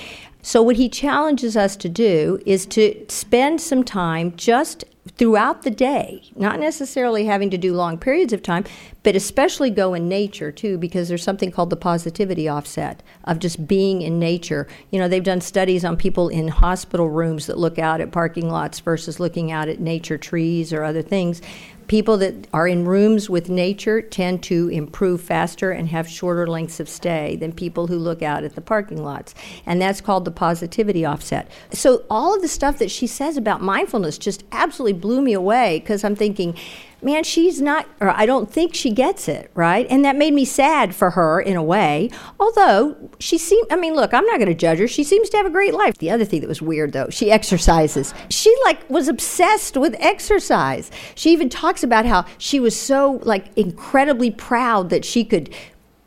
So 0.42 0.62
what 0.62 0.76
he 0.76 0.88
challenges 0.88 1.56
us 1.56 1.76
to 1.76 1.88
do 1.88 2.40
is 2.46 2.64
to 2.66 3.04
spend 3.08 3.60
some 3.60 3.84
time 3.84 4.34
just 4.36 4.84
throughout 5.16 5.62
the 5.62 5.70
day, 5.70 6.22
not 6.36 6.60
necessarily 6.60 7.24
having 7.24 7.50
to 7.50 7.58
do 7.58 7.74
long 7.74 7.98
periods 7.98 8.32
of 8.32 8.42
time, 8.42 8.64
but 9.02 9.16
especially 9.16 9.70
go 9.70 9.94
in 9.94 10.08
nature 10.08 10.52
too, 10.52 10.78
because 10.78 11.08
there's 11.08 11.22
something 11.22 11.50
called 11.50 11.70
the 11.70 11.76
positivity 11.76 12.48
offset 12.48 13.02
of 13.24 13.38
just 13.38 13.66
being 13.66 14.02
in 14.02 14.18
nature. 14.18 14.66
You 14.90 14.98
know, 14.98 15.08
they've 15.08 15.22
done 15.22 15.40
studies 15.40 15.84
on 15.84 15.96
people 15.96 16.28
in 16.28 16.48
hospital 16.48 17.10
rooms 17.10 17.46
that 17.46 17.58
look 17.58 17.78
out 17.78 18.00
at 18.00 18.12
parking 18.12 18.48
lots 18.48 18.80
versus 18.80 19.18
looking 19.18 19.50
out 19.50 19.68
at 19.68 19.80
nature, 19.80 20.18
trees, 20.18 20.72
or 20.72 20.84
other 20.84 21.02
things 21.02 21.42
people 21.88 22.18
that 22.18 22.46
are 22.52 22.68
in 22.68 22.84
rooms 22.84 23.28
with 23.28 23.48
nature 23.48 24.00
tend 24.00 24.42
to 24.44 24.68
improve 24.68 25.20
faster 25.20 25.70
and 25.70 25.88
have 25.88 26.08
shorter 26.08 26.46
lengths 26.46 26.78
of 26.80 26.88
stay 26.88 27.36
than 27.36 27.52
people 27.52 27.86
who 27.86 27.98
look 27.98 28.22
out 28.22 28.44
at 28.44 28.54
the 28.54 28.60
parking 28.60 29.02
lots. 29.02 29.34
And 29.66 29.80
that's 29.80 30.00
called 30.00 30.24
the 30.24 30.30
positivity 30.30 31.04
offset. 31.04 31.50
So, 31.72 32.04
all 32.10 32.34
of 32.34 32.42
the 32.42 32.48
stuff 32.48 32.78
that 32.78 32.90
she 32.90 33.06
says 33.06 33.36
about 33.36 33.62
mindfulness 33.62 34.18
just 34.18 34.44
absolutely 34.52 34.98
blew 34.98 35.22
me 35.22 35.32
away 35.32 35.80
because 35.80 36.04
I'm 36.04 36.16
thinking, 36.16 36.54
man, 37.02 37.24
she's 37.24 37.60
not, 37.60 37.86
or 38.00 38.10
I 38.10 38.26
don't 38.26 38.50
think 38.50 38.74
she 38.74 38.90
gets 38.90 39.28
it, 39.28 39.50
right? 39.54 39.86
And 39.88 40.04
that 40.04 40.16
made 40.16 40.34
me 40.34 40.44
sad 40.44 40.94
for 40.94 41.10
her 41.10 41.40
in 41.40 41.56
a 41.56 41.62
way. 41.62 42.10
Although 42.40 43.10
she 43.18 43.38
seemed, 43.38 43.66
I 43.70 43.76
mean, 43.76 43.94
look, 43.94 44.12
I'm 44.12 44.26
not 44.26 44.38
going 44.38 44.48
to 44.48 44.54
judge 44.54 44.78
her. 44.78 44.88
She 44.88 45.04
seems 45.04 45.28
to 45.30 45.36
have 45.36 45.46
a 45.46 45.50
great 45.50 45.74
life. 45.74 45.98
The 45.98 46.10
other 46.10 46.24
thing 46.24 46.40
that 46.40 46.48
was 46.48 46.62
weird, 46.62 46.92
though, 46.92 47.08
she 47.10 47.30
exercises. 47.30 48.12
She, 48.30 48.54
like, 48.64 48.88
was 48.90 49.08
obsessed 49.08 49.76
with 49.76 49.94
exercise. 49.98 50.90
She 51.14 51.30
even 51.32 51.48
talks 51.48 51.82
about 51.82 52.06
how 52.06 52.26
she 52.38 52.60
was 52.60 52.78
so, 52.78 53.20
like, 53.22 53.56
incredibly 53.56 54.30
proud 54.30 54.90
that 54.90 55.04
she 55.04 55.24
could 55.24 55.54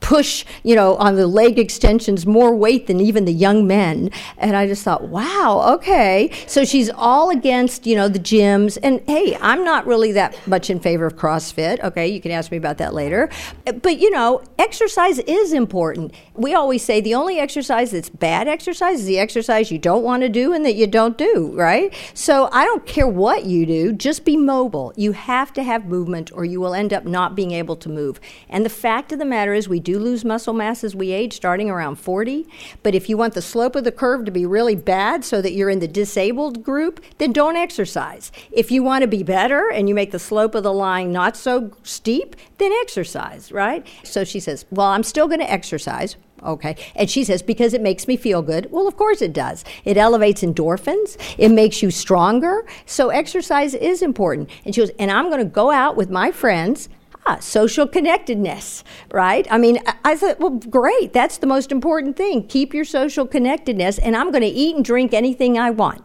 push, 0.02 0.44
you 0.64 0.76
know, 0.76 0.96
on 0.98 1.16
the 1.16 1.28
leg 1.28 1.58
extensions 1.58 2.26
more 2.26 2.54
weight 2.54 2.88
than 2.88 3.00
even 3.00 3.26
the 3.26 3.32
young 3.32 3.66
men. 3.66 4.12
And 4.38 4.58
I 4.58 4.68
just 4.68 4.84
thought, 4.84 5.08
wow, 5.08 5.64
okay. 5.76 6.32
So 6.48 6.66
she's 6.66 6.90
all 6.90 7.30
against, 7.30 7.86
you 7.86 7.96
know, 7.96 8.10
the 8.10 8.20
gyms. 8.20 8.78
And 8.84 9.02
hey, 9.08 9.38
I'm 9.40 9.64
not 9.64 9.86
really 9.86 10.12
that 10.14 10.36
much 10.48 10.70
in 10.70 10.80
favor 10.80 11.06
of 11.06 11.16
CrossFit. 11.16 11.82
Okay, 11.84 12.08
you 12.08 12.20
can 12.20 12.32
ask 12.32 12.52
me 12.52 12.58
about 12.58 12.78
that 12.80 12.94
later. 12.94 13.30
But, 13.66 14.00
you 14.00 14.10
know, 14.10 14.44
exercise 14.60 15.20
is 15.20 15.54
important. 15.54 16.14
We 16.36 16.54
always 16.54 16.84
say 16.84 17.00
the 17.00 17.16
only 17.16 17.40
exercise 17.40 17.92
that's 17.92 18.10
bad 18.10 18.48
exercise 18.48 19.02
is 19.02 19.06
the 19.06 19.20
exercise 19.20 19.72
you 19.72 19.78
don't 19.78 20.04
want 20.04 20.24
to 20.24 20.30
do 20.30 20.52
and 20.52 20.66
that 20.66 20.76
you 20.76 20.88
don't 20.88 21.18
do, 21.18 21.52
right? 21.56 21.94
So 22.14 22.50
I 22.52 22.66
don't 22.66 22.86
care 22.86 23.08
what 23.08 23.46
you 23.46 23.66
do, 23.66 23.94
just 23.94 24.26
be 24.26 24.36
mobile. 24.36 24.94
You 24.96 25.12
have 25.12 25.54
to 25.54 25.64
have 25.64 25.86
movement 25.86 26.32
or 26.34 26.44
you 26.44 26.60
will 26.60 26.74
end 26.74 26.92
up 26.92 27.06
not 27.06 27.36
being 27.36 27.52
able 27.52 27.76
to 27.78 27.90
move. 27.90 28.20
And 28.50 28.66
the 28.66 28.70
fact 28.70 29.12
of 29.12 29.20
the 29.20 29.26
matter 29.26 29.54
is, 29.54 29.70
we 29.70 29.80
do 29.80 29.91
do 29.92 30.00
lose 30.00 30.24
muscle 30.24 30.54
mass 30.54 30.84
as 30.84 30.96
we 30.96 31.12
age, 31.12 31.34
starting 31.34 31.70
around 31.70 31.96
40. 31.96 32.48
But 32.84 32.96
if 32.96 33.10
you 33.10 33.18
want 33.18 33.34
the 33.34 33.42
slope 33.42 33.76
of 33.76 33.84
the 33.84 33.92
curve 33.92 34.26
to 34.26 34.32
be 34.32 34.46
really 34.46 34.76
bad 34.76 35.26
so 35.26 35.42
that 35.42 35.54
you're 35.54 35.70
in 35.70 35.80
the 35.80 35.88
disabled 35.88 36.64
group, 36.64 37.04
then 37.18 37.34
don't 37.34 37.56
exercise. 37.56 38.32
If 38.52 38.72
you 38.72 38.84
want 38.84 39.02
to 39.02 39.08
be 39.08 39.24
better 39.24 39.70
and 39.70 39.90
you 39.90 39.96
make 39.96 40.12
the 40.12 40.20
slope 40.20 40.56
of 40.56 40.64
the 40.64 40.74
line 40.74 41.12
not 41.12 41.36
so 41.36 41.72
steep, 41.84 42.36
then 42.58 42.72
exercise, 42.82 43.52
right? 43.52 43.86
So 44.04 44.24
she 44.24 44.40
says, 44.40 44.66
Well, 44.72 44.88
I'm 44.88 45.04
still 45.04 45.28
going 45.28 45.40
to 45.40 45.52
exercise. 45.52 46.16
Okay. 46.44 46.76
And 46.96 47.08
she 47.08 47.24
says, 47.24 47.44
because 47.44 47.76
it 47.76 47.82
makes 47.82 48.08
me 48.08 48.18
feel 48.18 48.42
good. 48.42 48.72
Well, 48.72 48.88
of 48.88 48.98
course 48.98 49.22
it 49.22 49.32
does. 49.32 49.64
It 49.86 49.96
elevates 49.96 50.42
endorphins, 50.42 51.16
it 51.38 51.50
makes 51.50 51.84
you 51.84 51.92
stronger. 51.92 52.66
So 52.88 53.10
exercise 53.10 53.76
is 53.76 54.02
important. 54.02 54.50
And 54.66 54.74
she 54.74 54.82
goes, 54.82 54.90
and 54.98 55.12
I'm 55.12 55.30
going 55.30 55.38
to 55.38 55.46
go 55.46 55.70
out 55.70 55.96
with 55.96 56.10
my 56.10 56.32
friends. 56.32 56.90
Ah, 57.26 57.38
social 57.40 57.88
connectedness, 57.88 58.84
right? 59.12 59.48
I 59.50 59.58
mean, 59.58 59.80
I 60.04 60.16
thought, 60.16 60.40
well, 60.40 60.52
great. 60.52 61.14
That's 61.14 61.38
the 61.38 61.48
most 61.48 61.72
important 61.72 62.18
thing. 62.18 62.48
Keep 62.48 62.74
your 62.74 62.86
social 62.86 63.28
connectedness, 63.28 64.00
and 64.00 64.16
I'm 64.16 64.32
going 64.32 64.44
to 64.44 64.48
eat 64.48 64.76
and 64.76 64.86
drink 64.86 65.14
anything 65.14 65.58
I 65.58 65.72
want. 65.72 66.04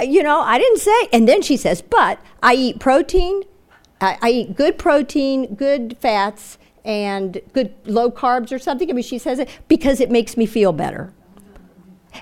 You 0.00 0.22
know, 0.22 0.40
I 0.40 0.58
didn't 0.58 0.78
say. 0.78 1.08
And 1.12 1.28
then 1.28 1.42
she 1.42 1.56
says, 1.56 1.82
but 1.82 2.20
I 2.42 2.54
eat 2.54 2.78
protein, 2.78 3.42
I, 4.00 4.18
I 4.22 4.30
eat 4.30 4.56
good 4.56 4.78
protein, 4.78 5.54
good 5.54 5.96
fats, 6.00 6.58
and 6.84 7.40
good 7.52 7.74
low 7.84 8.10
carbs 8.10 8.52
or 8.52 8.58
something. 8.58 8.88
I 8.88 8.94
mean, 8.94 9.04
she 9.04 9.18
says 9.18 9.38
it 9.38 9.48
because 9.68 10.00
it 10.00 10.10
makes 10.10 10.36
me 10.36 10.46
feel 10.46 10.72
better. 10.72 11.12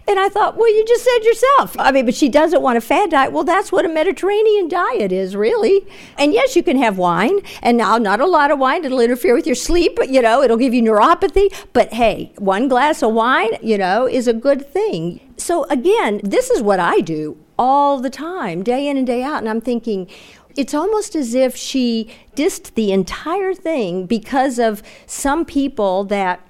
And 0.07 0.18
I 0.18 0.28
thought, 0.28 0.57
well, 0.57 0.73
you 0.75 0.85
just 0.87 1.04
said 1.04 1.25
yourself. 1.25 1.76
I 1.78 1.92
mean, 1.92 2.07
but 2.07 2.14
she 2.14 2.28
doesn't 2.28 2.62
want 2.62 2.78
a 2.78 2.80
fad 2.80 3.11
diet. 3.11 3.33
Well, 3.33 3.45
that's 3.45 3.71
what 3.73 3.85
a 3.85 3.88
Mediterranean 3.88 4.68
diet 4.68 5.12
is, 5.12 5.37
really. 5.37 5.87
And 6.16 6.33
yes, 6.33 6.57
you 6.57 6.62
can 6.62 6.78
have 6.78 6.99
wine. 6.99 7.40
And 7.62 7.76
now, 7.76 7.99
not 7.99 8.21
a 8.21 8.26
lot 8.26 8.50
of 8.50 8.59
wine. 8.59 8.85
It'll 8.85 9.00
interfere 9.00 9.35
with 9.35 9.47
your 9.47 9.54
sleep, 9.54 9.97
but, 9.97 10.09
you 10.11 10.23
know, 10.23 10.42
it'll 10.42 10.57
give 10.57 10.75
you 10.75 10.83
neuropathy. 10.83 11.52
But 11.73 11.92
hey, 11.92 12.33
one 12.37 12.68
glass 12.68 13.02
of 13.02 13.12
wine, 13.12 13.50
you 13.62 13.78
know, 13.78 14.07
is 14.07 14.28
a 14.28 14.33
good 14.33 14.66
thing. 14.71 15.21
So 15.37 15.64
again, 15.64 16.21
this 16.25 16.50
is 16.50 16.62
what 16.62 16.80
I 16.80 17.00
do 17.00 17.37
all 17.59 18.00
the 18.00 18.11
time, 18.11 18.62
day 18.62 18.88
in 18.88 18.97
and 18.97 19.07
day 19.07 19.23
out. 19.23 19.38
And 19.38 19.49
I'm 19.49 19.61
thinking, 19.61 20.09
it's 20.57 20.75
almost 20.75 21.14
as 21.14 21.35
if 21.35 21.54
she 21.54 22.11
dissed 22.35 22.75
the 22.75 22.92
entire 22.92 23.54
thing 23.54 24.07
because 24.07 24.59
of 24.59 24.83
some 25.07 25.45
people 25.45 26.04
that 26.04 26.40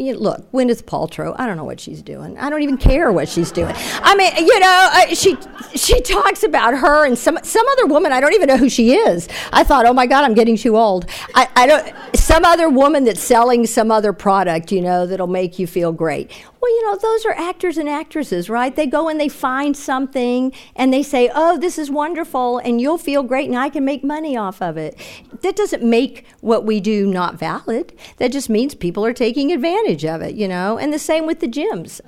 you 0.00 0.14
know, 0.14 0.18
look, 0.18 0.52
Gwyneth 0.52 0.84
Paltrow. 0.84 1.34
I 1.38 1.46
don't 1.46 1.56
know 1.56 1.64
what 1.64 1.78
she's 1.78 2.02
doing. 2.02 2.38
I 2.38 2.48
don't 2.48 2.62
even 2.62 2.78
care 2.78 3.12
what 3.12 3.28
she's 3.28 3.52
doing. 3.52 3.74
I 3.76 4.14
mean, 4.16 4.34
you 4.46 4.58
know, 4.58 4.88
uh, 4.92 5.14
she 5.14 5.36
she 5.74 6.00
talks 6.00 6.42
about 6.42 6.76
her 6.78 7.04
and 7.06 7.18
some 7.18 7.38
some 7.42 7.66
other 7.72 7.86
woman. 7.86 8.12
I 8.12 8.20
don't 8.20 8.34
even 8.34 8.48
know 8.48 8.56
who 8.56 8.68
she 8.68 8.94
is. 8.94 9.28
I 9.52 9.62
thought, 9.62 9.86
oh 9.86 9.92
my 9.92 10.06
God, 10.06 10.24
I'm 10.24 10.34
getting 10.34 10.56
too 10.56 10.76
old. 10.76 11.06
I, 11.34 11.48
I 11.54 11.66
don't. 11.66 11.94
Some 12.16 12.44
other 12.44 12.68
woman 12.68 13.04
that's 13.04 13.20
selling 13.20 13.66
some 13.66 13.90
other 13.90 14.12
product, 14.12 14.72
you 14.72 14.80
know, 14.80 15.06
that'll 15.06 15.26
make 15.26 15.58
you 15.58 15.66
feel 15.66 15.92
great. 15.92 16.30
Well, 16.60 16.70
you 16.70 16.86
know, 16.86 16.96
those 16.96 17.24
are 17.24 17.32
actors 17.32 17.78
and 17.78 17.88
actresses, 17.88 18.50
right? 18.50 18.74
They 18.76 18.86
go 18.86 19.08
and 19.08 19.18
they 19.18 19.30
find 19.30 19.74
something 19.74 20.52
and 20.76 20.92
they 20.92 21.02
say, 21.02 21.30
oh, 21.34 21.56
this 21.56 21.78
is 21.78 21.90
wonderful 21.90 22.58
and 22.58 22.80
you'll 22.80 22.98
feel 22.98 23.22
great 23.22 23.48
and 23.48 23.58
I 23.58 23.70
can 23.70 23.82
make 23.82 24.04
money 24.04 24.36
off 24.36 24.60
of 24.60 24.76
it. 24.76 24.94
That 25.40 25.56
doesn't 25.56 25.82
make 25.82 26.26
what 26.40 26.66
we 26.66 26.78
do 26.80 27.06
not 27.06 27.36
valid. 27.36 27.94
That 28.18 28.30
just 28.30 28.50
means 28.50 28.74
people 28.74 29.06
are 29.06 29.14
taking 29.14 29.50
advantage 29.52 29.89
of 30.04 30.22
it, 30.22 30.34
you 30.34 30.48
know? 30.48 30.78
And 30.78 30.92
the 30.92 30.98
same 30.98 31.26
with 31.26 31.40
the 31.40 31.48
gyms. 31.48 32.00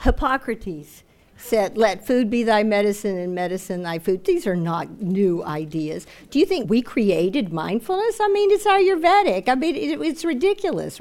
Hippocrates 0.00 1.02
said, 1.36 1.76
Let 1.76 2.06
food 2.06 2.30
be 2.30 2.42
thy 2.42 2.62
medicine 2.62 3.18
and 3.18 3.34
medicine 3.34 3.82
thy 3.82 3.98
food. 3.98 4.24
These 4.24 4.46
are 4.46 4.56
not 4.56 5.00
new 5.00 5.44
ideas. 5.44 6.06
Do 6.30 6.38
you 6.38 6.46
think 6.46 6.68
we 6.68 6.82
created 6.82 7.52
mindfulness? 7.52 8.18
I 8.20 8.28
mean, 8.28 8.50
it's 8.50 8.64
Ayurvedic. 8.64 9.48
I 9.48 9.54
mean, 9.54 9.76
it, 9.76 10.00
it's 10.00 10.24
ridiculous 10.24 11.00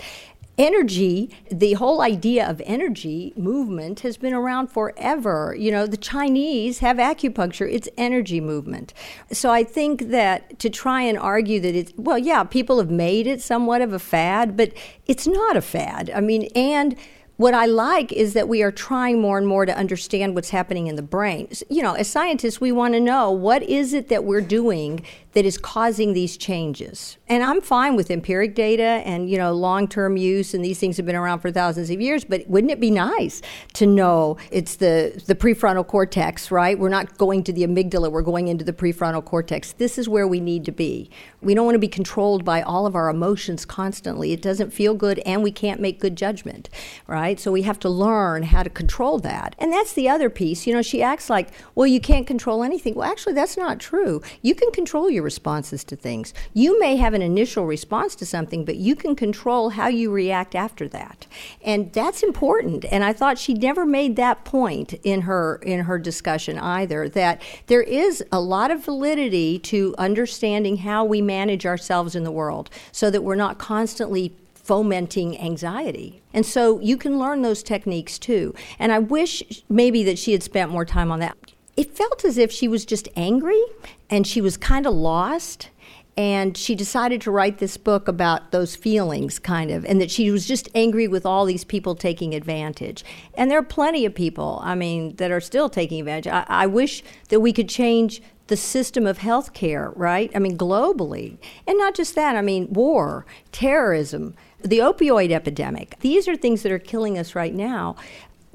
energy, 0.58 1.30
the 1.50 1.74
whole 1.74 2.02
idea 2.02 2.48
of 2.50 2.62
energy 2.66 3.34
movement 3.36 4.02
has 4.02 4.18
been 4.18 4.34
around 4.34 4.68
forever. 4.68 5.56
You 5.58 5.72
know, 5.72 5.86
the 5.86 5.98
Chinese 5.98 6.80
have 6.80 6.98
acupuncture, 6.98 7.72
it's 7.72 7.90
energy 7.98 8.42
movement. 8.42 8.94
So 9.32 9.52
I 9.52 9.64
think 9.64 10.10
that 10.10 10.60
to 10.60 10.70
try 10.70 11.02
and 11.02 11.18
argue 11.18 11.60
that 11.60 11.76
it's, 11.76 11.92
well, 11.98 12.18
yeah, 12.18 12.44
people 12.44 12.78
have 12.80 12.92
made 12.92 13.28
it 13.28 13.42
somewhat 13.42 13.82
of 13.82 13.94
a 13.94 14.00
fad, 14.00 14.56
but 14.56 14.72
it's 15.08 15.28
not 15.28 15.58
a 15.58 15.62
fad. 15.62 16.10
I 16.14 16.22
mean, 16.22 16.50
and 16.56 16.96
what 17.38 17.54
I 17.54 17.66
like 17.66 18.14
is 18.14 18.34
that 18.34 18.48
we 18.48 18.64
are 18.64 18.72
trying 18.72 19.20
more 19.20 19.38
and 19.38 19.46
more 19.46 19.66
to 19.66 19.78
understand 19.78 20.36
what's 20.36 20.52
happening 20.52 20.88
in 20.88 20.96
the 20.96 21.02
brain. 21.02 21.50
You 21.70 21.82
know, 21.82 21.94
as 21.94 22.08
scientists, 22.08 22.62
we 22.62 22.72
want 22.72 22.94
to 22.94 23.00
know 23.02 23.30
what 23.30 23.62
is 23.64 23.94
it 23.94 24.08
that 24.08 24.24
we're 24.24 24.42
doing 24.42 25.06
that 25.36 25.46
is 25.46 25.58
causing 25.58 26.14
these 26.14 26.38
changes. 26.38 27.18
And 27.28 27.44
I'm 27.44 27.60
fine 27.60 27.98
with 27.98 28.10
empiric 28.10 28.56
data 28.56 29.04
and, 29.06 29.30
you 29.30 29.38
know, 29.38 29.54
long-term 29.54 30.16
use 30.16 30.54
and 30.54 30.64
these 30.64 30.80
things 30.80 30.96
have 30.96 31.06
been 31.06 31.16
around 31.16 31.40
for 31.40 31.52
thousands 31.52 31.90
of 31.90 32.00
years, 32.00 32.24
but 32.24 32.48
wouldn't 32.48 32.72
it 32.72 32.80
be 32.80 32.90
nice 32.90 33.42
to 33.74 33.86
know 33.86 34.38
it's 34.50 34.78
the 34.78 35.22
the 35.28 35.36
prefrontal 35.36 35.86
cortex, 35.86 36.52
right? 36.52 36.80
We're 36.80 36.88
not 36.88 37.18
going 37.18 37.44
to 37.44 37.54
the 37.54 37.64
amygdala, 37.68 38.10
we're 38.10 38.22
going 38.22 38.48
into 38.48 38.64
the 38.64 38.72
prefrontal 38.72 39.26
cortex. 39.26 39.74
This 39.74 39.98
is 39.98 40.08
where 40.08 40.26
we 40.26 40.40
need 40.40 40.64
to 40.66 40.72
be. 40.72 41.10
We 41.42 41.54
don't 41.54 41.66
want 41.66 41.76
to 41.76 41.80
be 41.80 41.90
controlled 41.90 42.46
by 42.46 42.62
all 42.62 42.86
of 42.86 42.96
our 42.96 43.10
emotions 43.10 43.66
constantly. 43.66 44.32
It 44.32 44.42
doesn't 44.42 44.72
feel 44.72 44.94
good 44.94 45.20
and 45.26 45.44
we 45.44 45.52
can't 45.52 45.82
make 45.82 46.00
good 46.00 46.16
judgment, 46.16 46.70
right? 47.08 47.38
So 47.42 47.52
we 47.52 47.64
have 47.64 47.80
to 47.80 47.90
learn 47.90 48.44
how 48.44 48.64
to 48.64 48.70
control 48.70 49.20
that. 49.20 49.54
And 49.60 49.74
that's 49.74 49.92
the 49.92 50.08
other 50.08 50.30
piece. 50.30 50.66
You 50.66 50.74
know, 50.74 50.82
she 50.82 51.04
acts 51.04 51.30
like, 51.30 51.50
"Well, 51.76 51.88
you 51.88 52.00
can't 52.00 52.26
control 52.26 52.64
anything." 52.64 52.96
Well, 52.96 53.12
actually 53.12 53.34
that's 53.34 53.58
not 53.58 53.82
true. 53.82 54.22
You 54.42 54.56
can 54.56 54.72
control 54.72 55.10
your 55.10 55.25
responses 55.26 55.84
to 55.84 55.98
things. 55.98 56.34
You 56.54 56.80
may 56.80 56.96
have 56.96 57.14
an 57.14 57.22
initial 57.22 57.66
response 57.66 58.16
to 58.16 58.26
something, 58.26 58.64
but 58.64 58.78
you 58.78 58.96
can 58.96 59.14
control 59.14 59.72
how 59.72 59.90
you 59.90 60.10
react 60.10 60.56
after 60.56 60.88
that. 60.90 61.28
And 61.62 61.92
that's 61.92 62.24
important. 62.24 62.86
And 62.86 63.04
I 63.04 63.12
thought 63.12 63.38
she 63.38 63.54
never 63.54 63.86
made 63.86 64.16
that 64.16 64.46
point 64.46 64.94
in 65.04 65.22
her 65.22 65.58
in 65.58 65.82
her 65.82 66.00
discussion 66.00 66.58
either 66.58 67.10
that 67.10 67.42
there 67.68 67.82
is 67.82 68.24
a 68.32 68.40
lot 68.40 68.72
of 68.72 68.86
validity 68.86 69.60
to 69.60 69.94
understanding 69.98 70.78
how 70.78 71.04
we 71.04 71.22
manage 71.22 71.66
ourselves 71.66 72.16
in 72.16 72.24
the 72.24 72.32
world 72.32 72.70
so 72.94 73.10
that 73.12 73.24
we're 73.24 73.36
not 73.36 73.58
constantly 73.58 74.34
fomenting 74.54 75.40
anxiety. 75.40 76.22
And 76.34 76.46
so 76.46 76.80
you 76.80 76.98
can 76.98 77.20
learn 77.20 77.42
those 77.42 77.62
techniques 77.62 78.18
too. 78.18 78.56
And 78.80 78.92
I 78.92 79.00
wish 79.00 79.64
maybe 79.70 80.04
that 80.04 80.18
she 80.18 80.32
had 80.32 80.42
spent 80.42 80.72
more 80.72 80.86
time 80.86 81.12
on 81.12 81.20
that 81.20 81.38
it 81.78 81.96
felt 81.96 82.24
as 82.24 82.38
if 82.38 82.52
she 82.52 82.68
was 82.68 82.86
just 82.86 83.08
angry 83.16 83.62
and 84.10 84.26
she 84.26 84.42
was 84.42 84.58
kind 84.58 84.86
of 84.86 84.94
lost 84.94 85.70
and 86.18 86.56
she 86.56 86.76
decided 86.76 87.20
to 87.22 87.32
write 87.32 87.58
this 87.58 87.76
book 87.76 88.08
about 88.08 88.52
those 88.52 88.76
feelings 88.76 89.38
kind 89.38 89.70
of 89.70 89.84
and 89.86 90.00
that 90.00 90.10
she 90.10 90.32
was 90.32 90.48
just 90.48 90.70
angry 90.74 91.08
with 91.08 91.26
all 91.26 91.46
these 91.46 91.66
people 91.66 91.94
taking 91.94 92.34
advantage. 92.34 93.04
And 93.34 93.52
there 93.52 93.60
are 93.60 93.64
plenty 93.64 94.06
of 94.06 94.16
people 94.16 94.62
i 94.64 94.76
mean 94.76 95.16
that 95.18 95.32
are 95.32 95.42
still 95.42 95.70
taking 95.70 96.00
advantage. 96.00 96.32
I, 96.32 96.46
I 96.48 96.68
wish 96.68 97.04
that 97.30 97.42
we 97.42 97.52
could 97.52 97.70
change 97.70 98.22
the 98.48 98.56
system 98.56 99.06
of 99.08 99.18
health 99.18 99.54
care 99.54 99.92
right? 99.96 100.32
I 100.34 100.40
mean 100.40 100.58
globally. 100.58 101.38
And 101.68 101.78
not 101.78 101.96
just 101.96 102.16
that 102.16 102.36
i 102.36 102.42
mean 102.42 102.72
war 102.72 103.26
terrorism 103.52 104.36
the 104.62 104.80
opioid 104.80 105.32
epidemic. 105.32 105.96
These 106.00 106.28
are 106.28 106.36
things 106.36 106.64
that 106.64 106.72
are 106.72 106.80
killing 106.80 107.20
us 107.20 107.36
right 107.36 107.54
now 107.54 107.98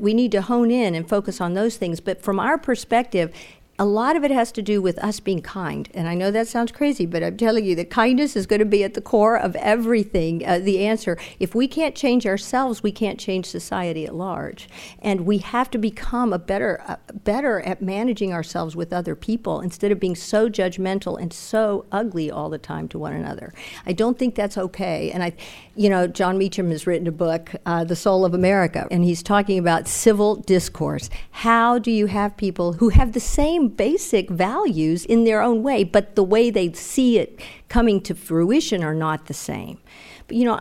we 0.01 0.15
need 0.15 0.33
to 0.33 0.43
hone 0.43 0.71
in 0.71 0.95
and 0.95 1.09
focus 1.09 1.41
on 1.41 1.55
those 1.55 1.77
things. 1.77 2.01
But 2.01 2.23
from 2.23 2.41
our 2.41 2.59
perspective, 2.59 3.33
a 3.81 3.87
lot 3.87 4.15
of 4.15 4.23
it 4.25 4.31
has 4.31 4.53
to 4.53 4.61
do 4.61 4.83
with 4.83 4.99
us 4.99 5.21
being 5.21 5.41
kind. 5.41 5.89
And 5.95 6.07
I 6.07 6.15
know 6.15 6.31
that 6.31 6.47
sounds 6.47 6.71
crazy, 6.71 7.07
but 7.07 7.23
I'm 7.23 7.39
telling 7.39 7.65
you 7.65 7.75
that 7.77 7.89
kindness 7.89 8.37
is 8.37 8.47
going 8.47 8.59
to 8.59 8.67
be 8.67 8.85
at 8.85 8.93
the 8.93 9.01
core 9.01 9.39
of 9.39 9.57
everything, 9.57 10.47
uh, 10.47 10.59
the 10.59 10.85
answer. 10.85 11.17
If 11.39 11.55
we 11.55 11.67
can't 11.67 11.95
change 11.95 12.27
ourselves, 12.27 12.83
we 12.83 12.93
can't 12.93 13.19
change 13.19 13.47
society 13.47 14.05
at 14.05 14.15
large. 14.15 14.69
And 15.01 15.23
we 15.23 15.39
have 15.39 15.71
to 15.71 15.79
become 15.79 16.35
a 16.35 16.39
better, 16.39 16.83
uh, 16.87 16.97
better 17.25 17.63
at 17.63 17.81
managing 17.81 18.35
ourselves 18.35 18.77
with 18.77 18.93
other 18.93 19.17
people 19.17 19.63
instead 19.63 19.91
of 19.91 19.99
being 19.99 20.15
so 20.15 20.51
judgmental 20.51 21.19
and 21.19 21.33
so 21.33 21.87
ugly 21.91 22.31
all 22.31 22.51
the 22.51 22.59
time 22.59 22.87
to 22.89 22.99
one 22.99 23.15
another. 23.15 23.55
I 23.87 23.95
don't 23.95 24.19
think 24.19 24.35
that's 24.35 24.59
okay. 24.59 25.11
And 25.11 25.23
I, 25.23 25.33
you 25.75 25.89
know, 25.89 26.07
Jon 26.07 26.37
Meacham 26.37 26.71
has 26.71 26.87
written 26.87 27.07
a 27.07 27.13
book, 27.13 27.53
uh, 27.65 27.85
The 27.85 27.97
Soul 27.97 28.27
of 28.27 28.35
America, 28.35 28.87
and 28.91 29.05
he's 29.05 29.23
talking 29.23 29.59
about 29.59 29.89
civil 29.89 30.37
discourse. 30.37 31.09
How 31.31 31.79
do 31.79 31.91
you 31.91 32.05
have 32.09 32.37
people 32.37 32.75
who 32.75 32.91
have 32.91 33.13
the 33.13 33.21
same 33.21 33.70
basic 33.77 34.31
values 34.31 35.05
in 35.05 35.25
their 35.25 35.43
own 35.43 35.63
way, 35.63 35.85
but 35.85 36.15
the 36.17 36.23
way 36.23 36.51
they 36.51 36.73
see 36.73 37.19
it 37.19 37.41
coming 37.69 38.01
to 38.03 38.15
fruition 38.15 38.85
are 38.85 38.95
not 38.95 39.27
the 39.27 39.35
same. 39.35 39.79
But, 40.27 40.37
you 40.37 40.45
know, 40.45 40.61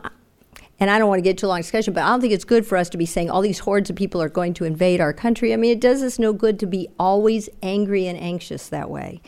and 0.79 0.89
I 0.89 0.97
don't 0.97 1.09
want 1.09 1.19
to 1.19 1.23
get 1.23 1.37
too 1.37 1.47
long 1.47 1.59
discussion, 1.59 1.93
but 1.93 2.03
I 2.03 2.09
don't 2.09 2.21
think 2.21 2.33
it's 2.33 2.45
good 2.45 2.65
for 2.65 2.77
us 2.77 2.89
to 2.89 2.97
be 2.97 3.05
saying 3.05 3.29
all 3.29 3.41
these 3.41 3.59
hordes 3.59 3.89
of 3.89 3.95
people 3.95 4.21
are 4.21 4.29
going 4.29 4.53
to 4.55 4.63
invade 4.63 5.01
our 5.01 5.11
country. 5.11 5.53
I 5.53 5.57
mean, 5.57 5.71
it 5.71 5.81
does 5.81 6.01
us 6.01 6.17
no 6.17 6.31
good 6.31 6.57
to 6.59 6.65
be 6.65 6.87
always 6.97 7.49
angry 7.61 8.07
and 8.07 8.17
anxious 8.17 8.69
that 8.69 8.89
way 8.89 9.21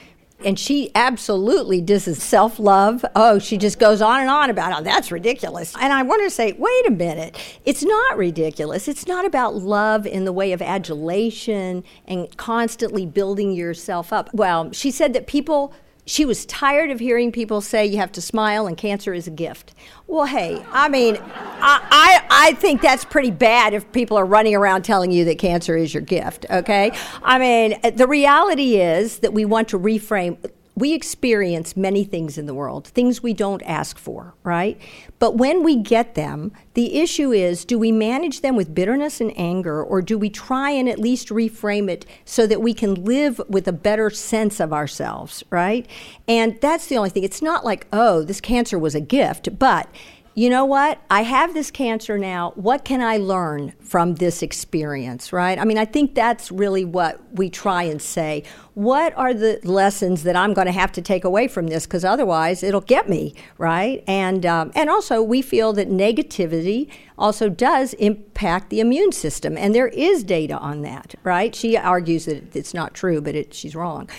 and 0.45 0.57
she 0.57 0.91
absolutely 0.95 1.81
disses 1.81 2.21
self 2.21 2.59
love. 2.59 3.05
Oh, 3.15 3.39
she 3.39 3.57
just 3.57 3.79
goes 3.79 4.01
on 4.01 4.21
and 4.21 4.29
on 4.29 4.49
about 4.49 4.73
how 4.73 4.81
that's 4.81 5.11
ridiculous. 5.11 5.75
And 5.79 5.93
I 5.93 6.03
want 6.03 6.23
to 6.23 6.29
say, 6.29 6.53
wait 6.53 6.87
a 6.87 6.91
minute, 6.91 7.37
it's 7.65 7.83
not 7.83 8.17
ridiculous. 8.17 8.87
It's 8.87 9.07
not 9.07 9.25
about 9.25 9.55
love 9.55 10.05
in 10.05 10.25
the 10.25 10.33
way 10.33 10.51
of 10.51 10.61
adulation 10.61 11.83
and 12.07 12.35
constantly 12.37 13.05
building 13.05 13.51
yourself 13.51 14.11
up. 14.13 14.29
Well, 14.33 14.71
she 14.71 14.91
said 14.91 15.13
that 15.13 15.27
people 15.27 15.73
she 16.05 16.25
was 16.25 16.45
tired 16.45 16.89
of 16.89 16.99
hearing 16.99 17.31
people 17.31 17.61
say 17.61 17.85
you 17.85 17.97
have 17.97 18.11
to 18.13 18.21
smile 18.21 18.67
and 18.67 18.75
cancer 18.77 19.13
is 19.13 19.27
a 19.27 19.31
gift. 19.31 19.73
Well, 20.07 20.25
hey, 20.25 20.63
I 20.71 20.89
mean, 20.89 21.17
I, 21.17 21.81
I, 21.89 22.49
I, 22.49 22.53
think 22.53 22.81
that's 22.81 23.05
pretty 23.05 23.31
bad 23.31 23.73
if 23.73 23.89
people 23.91 24.17
are 24.17 24.25
running 24.25 24.55
around 24.55 24.81
telling 24.81 25.11
you 25.11 25.25
that 25.25 25.37
cancer 25.37 25.77
is 25.77 25.93
your 25.93 26.01
gift, 26.01 26.45
okay? 26.49 26.91
I 27.23 27.37
mean, 27.37 27.79
the 27.95 28.07
reality 28.07 28.77
is 28.77 29.19
that 29.19 29.33
we 29.33 29.45
want 29.45 29.69
to 29.69 29.79
reframe 29.79 30.37
we 30.75 30.93
experience 30.93 31.75
many 31.75 32.03
things 32.03 32.37
in 32.37 32.45
the 32.45 32.53
world, 32.53 32.87
things 32.87 33.21
we 33.21 33.33
don't 33.33 33.61
ask 33.63 33.97
for, 33.97 34.33
right? 34.43 34.79
But 35.19 35.37
when 35.37 35.63
we 35.63 35.75
get 35.75 36.15
them, 36.15 36.53
the 36.73 36.99
issue 36.99 37.31
is 37.31 37.65
do 37.65 37.77
we 37.77 37.91
manage 37.91 38.41
them 38.41 38.55
with 38.55 38.73
bitterness 38.73 39.19
and 39.19 39.37
anger, 39.37 39.83
or 39.83 40.01
do 40.01 40.17
we 40.17 40.29
try 40.29 40.71
and 40.71 40.87
at 40.87 40.97
least 40.97 41.27
reframe 41.29 41.89
it 41.89 42.05
so 42.23 42.47
that 42.47 42.61
we 42.61 42.73
can 42.73 43.03
live 43.03 43.41
with 43.49 43.67
a 43.67 43.73
better 43.73 44.09
sense 44.09 44.59
of 44.59 44.71
ourselves, 44.71 45.43
right? 45.49 45.85
And 46.27 46.59
that's 46.61 46.87
the 46.87 46.97
only 46.97 47.09
thing. 47.09 47.23
It's 47.23 47.41
not 47.41 47.65
like, 47.65 47.87
oh, 47.91 48.23
this 48.23 48.39
cancer 48.39 48.79
was 48.79 48.95
a 48.95 49.01
gift, 49.01 49.59
but 49.59 49.89
you 50.33 50.49
know 50.49 50.63
what? 50.63 51.01
I 51.09 51.23
have 51.23 51.53
this 51.53 51.71
cancer 51.71 52.17
now. 52.17 52.53
What 52.55 52.85
can 52.85 53.01
I 53.01 53.17
learn 53.17 53.73
from 53.81 54.15
this 54.15 54.41
experience, 54.41 55.33
right? 55.33 55.59
I 55.59 55.65
mean, 55.65 55.77
I 55.77 55.83
think 55.83 56.15
that's 56.15 56.51
really 56.51 56.85
what 56.85 57.19
we 57.33 57.49
try 57.49 57.83
and 57.83 58.01
say. 58.01 58.43
What 58.73 59.13
are 59.17 59.33
the 59.33 59.59
lessons 59.63 60.23
that 60.23 60.37
I'm 60.37 60.53
going 60.53 60.67
to 60.67 60.71
have 60.71 60.93
to 60.93 61.01
take 61.01 61.25
away 61.25 61.49
from 61.49 61.67
this? 61.67 61.85
Because 61.85 62.05
otherwise, 62.05 62.63
it'll 62.63 62.79
get 62.79 63.09
me, 63.09 63.35
right? 63.57 64.03
And 64.07 64.45
um, 64.45 64.71
and 64.73 64.89
also, 64.89 65.21
we 65.21 65.41
feel 65.41 65.73
that 65.73 65.89
negativity 65.89 66.89
also 67.17 67.49
does 67.49 67.93
impact 67.95 68.69
the 68.69 68.79
immune 68.79 69.11
system, 69.11 69.57
and 69.57 69.75
there 69.75 69.89
is 69.89 70.23
data 70.23 70.57
on 70.57 70.81
that, 70.83 71.15
right? 71.23 71.53
She 71.53 71.75
argues 71.75 72.25
that 72.25 72.55
it's 72.55 72.73
not 72.73 72.93
true, 72.93 73.19
but 73.19 73.35
it, 73.35 73.53
she's 73.53 73.75
wrong. 73.75 74.09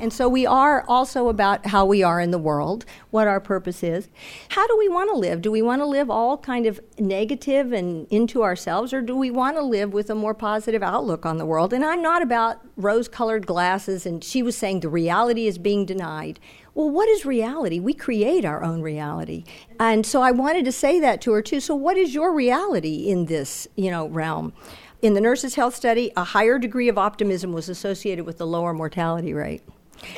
And 0.00 0.12
so 0.12 0.28
we 0.28 0.46
are 0.46 0.84
also 0.86 1.28
about 1.28 1.66
how 1.66 1.84
we 1.84 2.02
are 2.02 2.20
in 2.20 2.30
the 2.30 2.38
world, 2.38 2.84
what 3.10 3.26
our 3.26 3.40
purpose 3.40 3.82
is. 3.82 4.08
How 4.50 4.66
do 4.66 4.76
we 4.78 4.88
want 4.88 5.10
to 5.10 5.16
live? 5.16 5.42
Do 5.42 5.50
we 5.50 5.62
want 5.62 5.80
to 5.82 5.86
live 5.86 6.10
all 6.10 6.38
kind 6.38 6.66
of 6.66 6.80
negative 6.98 7.72
and 7.72 8.06
into 8.10 8.42
ourselves, 8.42 8.92
or 8.92 9.02
do 9.02 9.16
we 9.16 9.30
want 9.30 9.56
to 9.56 9.62
live 9.62 9.92
with 9.92 10.10
a 10.10 10.14
more 10.14 10.34
positive 10.34 10.82
outlook 10.82 11.26
on 11.26 11.38
the 11.38 11.46
world? 11.46 11.72
And 11.72 11.84
I'm 11.84 12.02
not 12.02 12.22
about 12.22 12.60
rose 12.76 13.08
colored 13.08 13.46
glasses, 13.46 14.06
and 14.06 14.22
she 14.22 14.42
was 14.42 14.56
saying 14.56 14.80
the 14.80 14.88
reality 14.88 15.46
is 15.46 15.58
being 15.58 15.84
denied. 15.84 16.38
Well, 16.74 16.90
what 16.90 17.08
is 17.08 17.26
reality? 17.26 17.80
We 17.80 17.92
create 17.92 18.44
our 18.44 18.62
own 18.62 18.82
reality. 18.82 19.44
And 19.80 20.06
so 20.06 20.22
I 20.22 20.30
wanted 20.30 20.64
to 20.66 20.72
say 20.72 21.00
that 21.00 21.20
to 21.22 21.32
her 21.32 21.42
too. 21.42 21.58
So 21.58 21.74
what 21.74 21.96
is 21.96 22.14
your 22.14 22.32
reality 22.32 23.08
in 23.08 23.26
this, 23.26 23.66
you 23.74 23.90
know, 23.90 24.06
realm? 24.08 24.52
In 25.00 25.14
the 25.14 25.20
nurses' 25.20 25.54
health 25.54 25.74
study, 25.74 26.12
a 26.16 26.24
higher 26.24 26.58
degree 26.58 26.88
of 26.88 26.98
optimism 26.98 27.52
was 27.52 27.68
associated 27.68 28.26
with 28.26 28.40
a 28.40 28.44
lower 28.44 28.74
mortality 28.74 29.32
rate. 29.32 29.62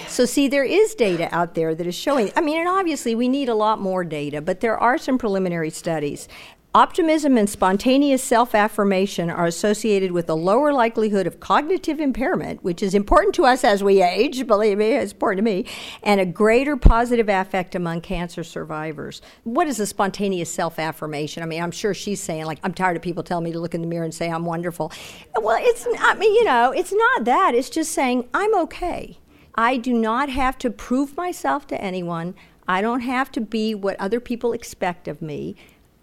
So, 0.08 0.24
see, 0.24 0.48
there 0.48 0.64
is 0.64 0.94
data 0.94 1.28
out 1.34 1.54
there 1.54 1.74
that 1.74 1.86
is 1.86 1.94
showing. 1.94 2.32
I 2.36 2.40
mean, 2.40 2.58
and 2.58 2.68
obviously 2.68 3.14
we 3.14 3.28
need 3.28 3.48
a 3.48 3.54
lot 3.54 3.80
more 3.80 4.04
data, 4.04 4.40
but 4.40 4.60
there 4.60 4.78
are 4.78 4.98
some 4.98 5.18
preliminary 5.18 5.70
studies. 5.70 6.28
Optimism 6.72 7.36
and 7.36 7.50
spontaneous 7.50 8.22
self 8.22 8.54
affirmation 8.54 9.28
are 9.28 9.46
associated 9.46 10.12
with 10.12 10.30
a 10.30 10.34
lower 10.34 10.72
likelihood 10.72 11.26
of 11.26 11.40
cognitive 11.40 11.98
impairment, 11.98 12.62
which 12.62 12.80
is 12.80 12.94
important 12.94 13.34
to 13.34 13.44
us 13.44 13.64
as 13.64 13.82
we 13.82 14.00
age, 14.00 14.46
believe 14.46 14.78
me, 14.78 14.92
it's 14.92 15.10
important 15.10 15.38
to 15.38 15.42
me, 15.42 15.66
and 16.04 16.20
a 16.20 16.24
greater 16.24 16.76
positive 16.76 17.28
affect 17.28 17.74
among 17.74 18.02
cancer 18.02 18.44
survivors. 18.44 19.20
What 19.42 19.66
is 19.66 19.80
a 19.80 19.86
spontaneous 19.86 20.54
self 20.54 20.78
affirmation? 20.78 21.42
I 21.42 21.46
mean, 21.46 21.60
I'm 21.60 21.72
sure 21.72 21.92
she's 21.92 22.20
saying, 22.20 22.44
like, 22.44 22.60
I'm 22.62 22.72
tired 22.72 22.96
of 22.96 23.02
people 23.02 23.24
telling 23.24 23.46
me 23.46 23.50
to 23.50 23.58
look 23.58 23.74
in 23.74 23.80
the 23.80 23.88
mirror 23.88 24.04
and 24.04 24.14
say 24.14 24.30
I'm 24.30 24.44
wonderful. 24.44 24.92
Well, 25.40 25.58
it's, 25.60 25.88
I 25.98 26.14
mean, 26.14 26.32
you 26.36 26.44
know, 26.44 26.70
it's 26.70 26.92
not 26.92 27.24
that. 27.24 27.56
It's 27.56 27.68
just 27.68 27.90
saying 27.90 28.28
I'm 28.32 28.54
okay. 28.58 29.18
I 29.54 29.76
do 29.76 29.92
not 29.92 30.28
have 30.28 30.58
to 30.58 30.70
prove 30.70 31.16
myself 31.16 31.66
to 31.68 31.80
anyone. 31.80 32.34
I 32.68 32.80
don't 32.80 33.00
have 33.00 33.32
to 33.32 33.40
be 33.40 33.74
what 33.74 33.98
other 33.98 34.20
people 34.20 34.52
expect 34.52 35.08
of 35.08 35.20
me. 35.20 35.56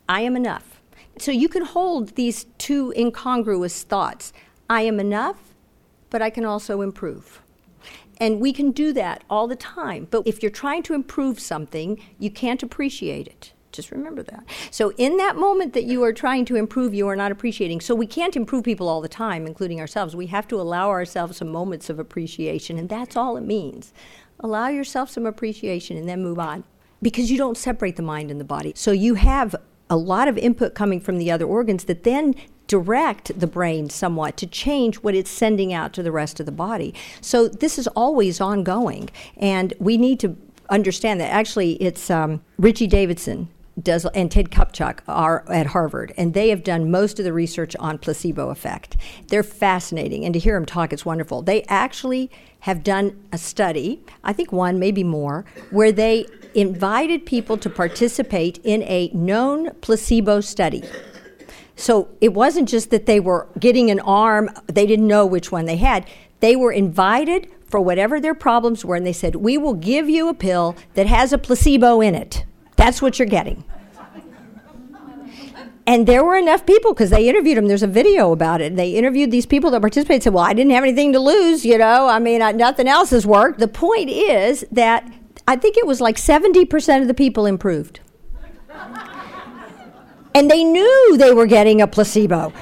I 0.10 0.22
am 0.22 0.36
enough. 0.36 0.82
So 1.18 1.32
you 1.32 1.50
can 1.50 1.66
hold 1.66 2.16
these 2.16 2.46
two 2.58 2.94
incongruous 2.96 3.84
thoughts. 3.84 4.34
I 4.70 4.82
am 4.82 5.00
enough, 5.00 5.56
but 6.10 6.22
I 6.22 6.30
can 6.30 6.46
also 6.46 6.82
improve. 6.82 7.42
And 8.20 8.40
we 8.40 8.52
can 8.52 8.72
do 8.72 8.94
that 8.94 9.24
all 9.30 9.48
the 9.48 9.56
time. 9.56 10.08
But 10.10 10.28
if 10.28 10.42
you're 10.42 10.52
trying 10.52 10.84
to 10.84 10.94
improve 10.94 11.40
something, 11.40 12.02
you 12.20 12.30
can't 12.30 12.64
appreciate 12.64 13.28
it. 13.28 13.54
Just 13.78 13.92
remember 13.92 14.24
that. 14.24 14.44
So, 14.72 14.92
in 14.98 15.18
that 15.18 15.36
moment 15.36 15.74
that 15.74 15.84
you 15.84 16.04
are 16.04 16.12
trying 16.12 16.46
to 16.46 16.56
improve, 16.56 16.96
you 16.96 17.08
are 17.08 17.16
not 17.16 17.32
appreciating. 17.32 17.80
So, 17.82 17.94
we 17.94 18.08
can't 18.08 18.36
improve 18.36 18.64
people 18.64 18.90
all 18.90 19.02
the 19.02 19.08
time, 19.08 19.46
including 19.46 19.80
ourselves. 19.80 20.16
We 20.16 20.26
have 20.28 20.48
to 20.48 20.60
allow 20.60 20.90
ourselves 20.90 21.38
some 21.38 21.50
moments 21.50 21.92
of 21.92 22.00
appreciation, 22.00 22.80
and 22.80 22.90
that's 22.90 23.16
all 23.16 23.38
it 23.38 23.44
means. 23.44 23.94
Allow 24.40 24.70
yourself 24.70 25.12
some 25.12 25.28
appreciation 25.28 25.96
and 25.96 26.10
then 26.10 26.24
move 26.24 26.40
on 26.40 26.64
because 27.04 27.30
you 27.30 27.38
don't 27.38 27.56
separate 27.56 27.98
the 27.98 28.02
mind 28.02 28.32
and 28.32 28.40
the 28.40 28.46
body. 28.46 28.74
So, 28.76 28.92
you 28.92 29.14
have 29.14 29.56
a 29.92 29.96
lot 29.96 30.28
of 30.28 30.40
input 30.40 30.74
coming 30.74 31.00
from 31.00 31.20
the 31.20 31.30
other 31.30 31.46
organs 31.46 31.84
that 31.84 32.04
then 32.04 32.34
direct 32.66 33.40
the 33.40 33.46
brain 33.46 33.92
somewhat 33.92 34.38
to 34.38 34.48
change 34.48 34.96
what 34.98 35.14
it's 35.14 35.30
sending 35.30 35.72
out 35.72 35.94
to 35.94 36.02
the 36.02 36.12
rest 36.12 36.40
of 36.40 36.48
the 36.48 36.52
body. 36.52 36.96
So 37.22 37.48
this 37.48 37.78
is 37.78 37.86
always 37.90 38.42
ongoing, 38.42 39.10
and 39.38 39.74
we 39.80 39.98
need 39.98 40.20
to 40.22 40.36
understand 40.70 41.22
that. 41.22 41.32
Actually, 41.32 41.74
it's 41.74 42.10
um, 42.10 42.42
Richie 42.58 42.88
Davidson 42.88 43.50
does 43.82 44.06
and 44.08 44.32
Ted 44.32 44.50
Kaptchuk 44.50 45.00
are 45.08 45.44
at 45.50 45.68
Harvard, 45.68 46.14
and 46.18 46.34
they 46.34 46.50
have 46.50 46.64
done 46.64 46.90
most 46.90 47.20
of 47.20 47.26
the 47.26 47.34
research 47.34 47.76
on 47.78 47.98
placebo 47.98 48.50
effect. 48.50 48.98
They're 49.28 49.44
fascinating, 49.44 50.26
and 50.26 50.34
to 50.34 50.40
hear 50.40 50.56
them 50.56 50.66
talk, 50.66 50.92
it's 50.92 51.06
wonderful. 51.06 51.42
They 51.42 51.64
actually 51.64 52.32
have 52.62 52.84
done 52.84 53.24
a 53.32 53.38
study, 53.38 54.04
I 54.24 54.34
think 54.34 54.52
one, 54.52 54.80
maybe 54.80 55.04
more, 55.04 55.46
where 55.70 55.92
they 55.92 56.26
invited 56.56 57.26
people 57.26 57.58
to 57.58 57.70
participate 57.70 58.60
in 58.64 58.82
a 58.84 59.10
known 59.14 59.72
placebo 59.82 60.42
study. 60.42 60.84
So 61.76 62.10
it 62.20 62.34
wasn't 62.34 62.68
just 62.68 62.90
that 62.90 63.06
they 63.06 63.20
were 63.20 63.48
getting 63.60 63.92
an 63.92 64.00
arm, 64.00 64.50
they 64.66 64.88
didn't 64.88 65.08
know 65.08 65.26
which 65.26 65.52
one 65.52 65.66
they 65.66 65.78
had. 65.78 66.08
They 66.40 66.56
were 66.56 66.72
invited 66.72 67.52
for 67.70 67.80
whatever 67.80 68.20
their 68.20 68.34
problems 68.34 68.84
were, 68.84 68.96
and 68.96 69.06
they 69.06 69.14
said, 69.14 69.36
We 69.36 69.58
will 69.58 69.76
give 69.76 70.10
you 70.10 70.28
a 70.28 70.34
pill 70.34 70.76
that 70.96 71.06
has 71.06 71.32
a 71.32 71.38
placebo 71.38 72.02
in 72.02 72.16
it. 72.16 72.46
That's 72.88 73.02
what 73.02 73.20
you're 73.20 73.28
getting. 73.28 73.66
And 75.86 76.08
there 76.08 76.24
were 76.24 76.38
enough 76.38 76.66
people 76.66 76.94
because 76.94 77.10
they 77.10 77.28
interviewed 77.28 77.58
them. 77.58 77.68
There's 77.68 77.84
a 77.84 77.88
video 77.88 78.32
about 78.32 78.62
it. 78.62 78.78
They 78.78 78.92
interviewed 78.92 79.30
these 79.30 79.46
people 79.46 79.72
that 79.72 79.82
participated. 79.82 80.24
Said, 80.24 80.34
"Well, 80.34 80.46
I 80.46 80.54
didn't 80.54 80.72
have 80.72 80.86
anything 80.86 81.12
to 81.12 81.20
lose. 81.20 81.66
You 81.66 81.78
know, 81.78 82.08
I 82.08 82.20
mean, 82.20 82.42
I, 82.42 82.54
nothing 82.54 82.88
else 82.88 83.10
has 83.10 83.28
worked." 83.28 83.60
The 83.60 83.68
point 83.68 84.10
is 84.10 84.66
that 84.72 85.06
I 85.50 85.58
think 85.58 85.76
it 85.76 85.86
was 85.86 86.00
like 86.00 86.16
70% 86.16 87.02
of 87.02 87.10
the 87.10 87.14
people 87.14 87.46
improved, 87.46 88.00
and 90.34 90.50
they 90.50 90.64
knew 90.64 91.18
they 91.18 91.34
were 91.34 91.46
getting 91.46 91.82
a 91.82 91.88
placebo 91.88 92.54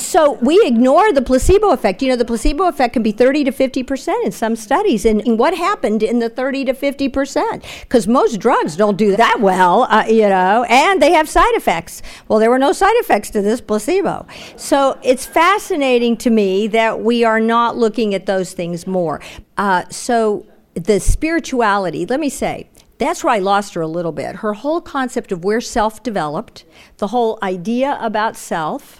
so 0.00 0.32
we 0.34 0.60
ignore 0.64 1.12
the 1.12 1.22
placebo 1.22 1.70
effect. 1.70 2.02
You 2.02 2.08
know, 2.08 2.16
the 2.16 2.24
placebo 2.24 2.64
effect 2.68 2.94
can 2.94 3.02
be 3.02 3.12
30 3.12 3.44
to 3.44 3.52
50% 3.52 4.24
in 4.24 4.32
some 4.32 4.56
studies. 4.56 5.04
And, 5.04 5.20
and 5.26 5.38
what 5.38 5.56
happened 5.56 6.02
in 6.02 6.18
the 6.18 6.28
30 6.28 6.66
to 6.66 6.74
50%? 6.74 7.64
Because 7.82 8.06
most 8.06 8.38
drugs 8.38 8.76
don't 8.76 8.96
do 8.96 9.16
that 9.16 9.40
well, 9.40 9.84
uh, 9.84 10.04
you 10.08 10.28
know, 10.28 10.64
and 10.68 11.00
they 11.00 11.12
have 11.12 11.28
side 11.28 11.54
effects. 11.54 12.02
Well, 12.28 12.38
there 12.38 12.50
were 12.50 12.58
no 12.58 12.72
side 12.72 12.94
effects 12.96 13.30
to 13.30 13.42
this 13.42 13.60
placebo. 13.60 14.26
So 14.56 14.98
it's 15.02 15.26
fascinating 15.26 16.16
to 16.18 16.30
me 16.30 16.66
that 16.68 17.00
we 17.00 17.24
are 17.24 17.40
not 17.40 17.76
looking 17.76 18.14
at 18.14 18.26
those 18.26 18.52
things 18.52 18.86
more. 18.86 19.20
Uh, 19.56 19.88
so 19.90 20.46
the 20.74 21.00
spirituality, 21.00 22.06
let 22.06 22.20
me 22.20 22.28
say, 22.28 22.68
that's 23.00 23.24
where 23.24 23.32
I 23.32 23.38
lost 23.38 23.72
her 23.74 23.80
a 23.80 23.86
little 23.86 24.12
bit. 24.12 24.36
Her 24.36 24.52
whole 24.52 24.82
concept 24.82 25.32
of 25.32 25.42
where 25.42 25.62
self 25.62 26.02
developed, 26.02 26.66
the 26.98 27.06
whole 27.08 27.38
idea 27.42 27.96
about 27.98 28.36
self, 28.36 28.99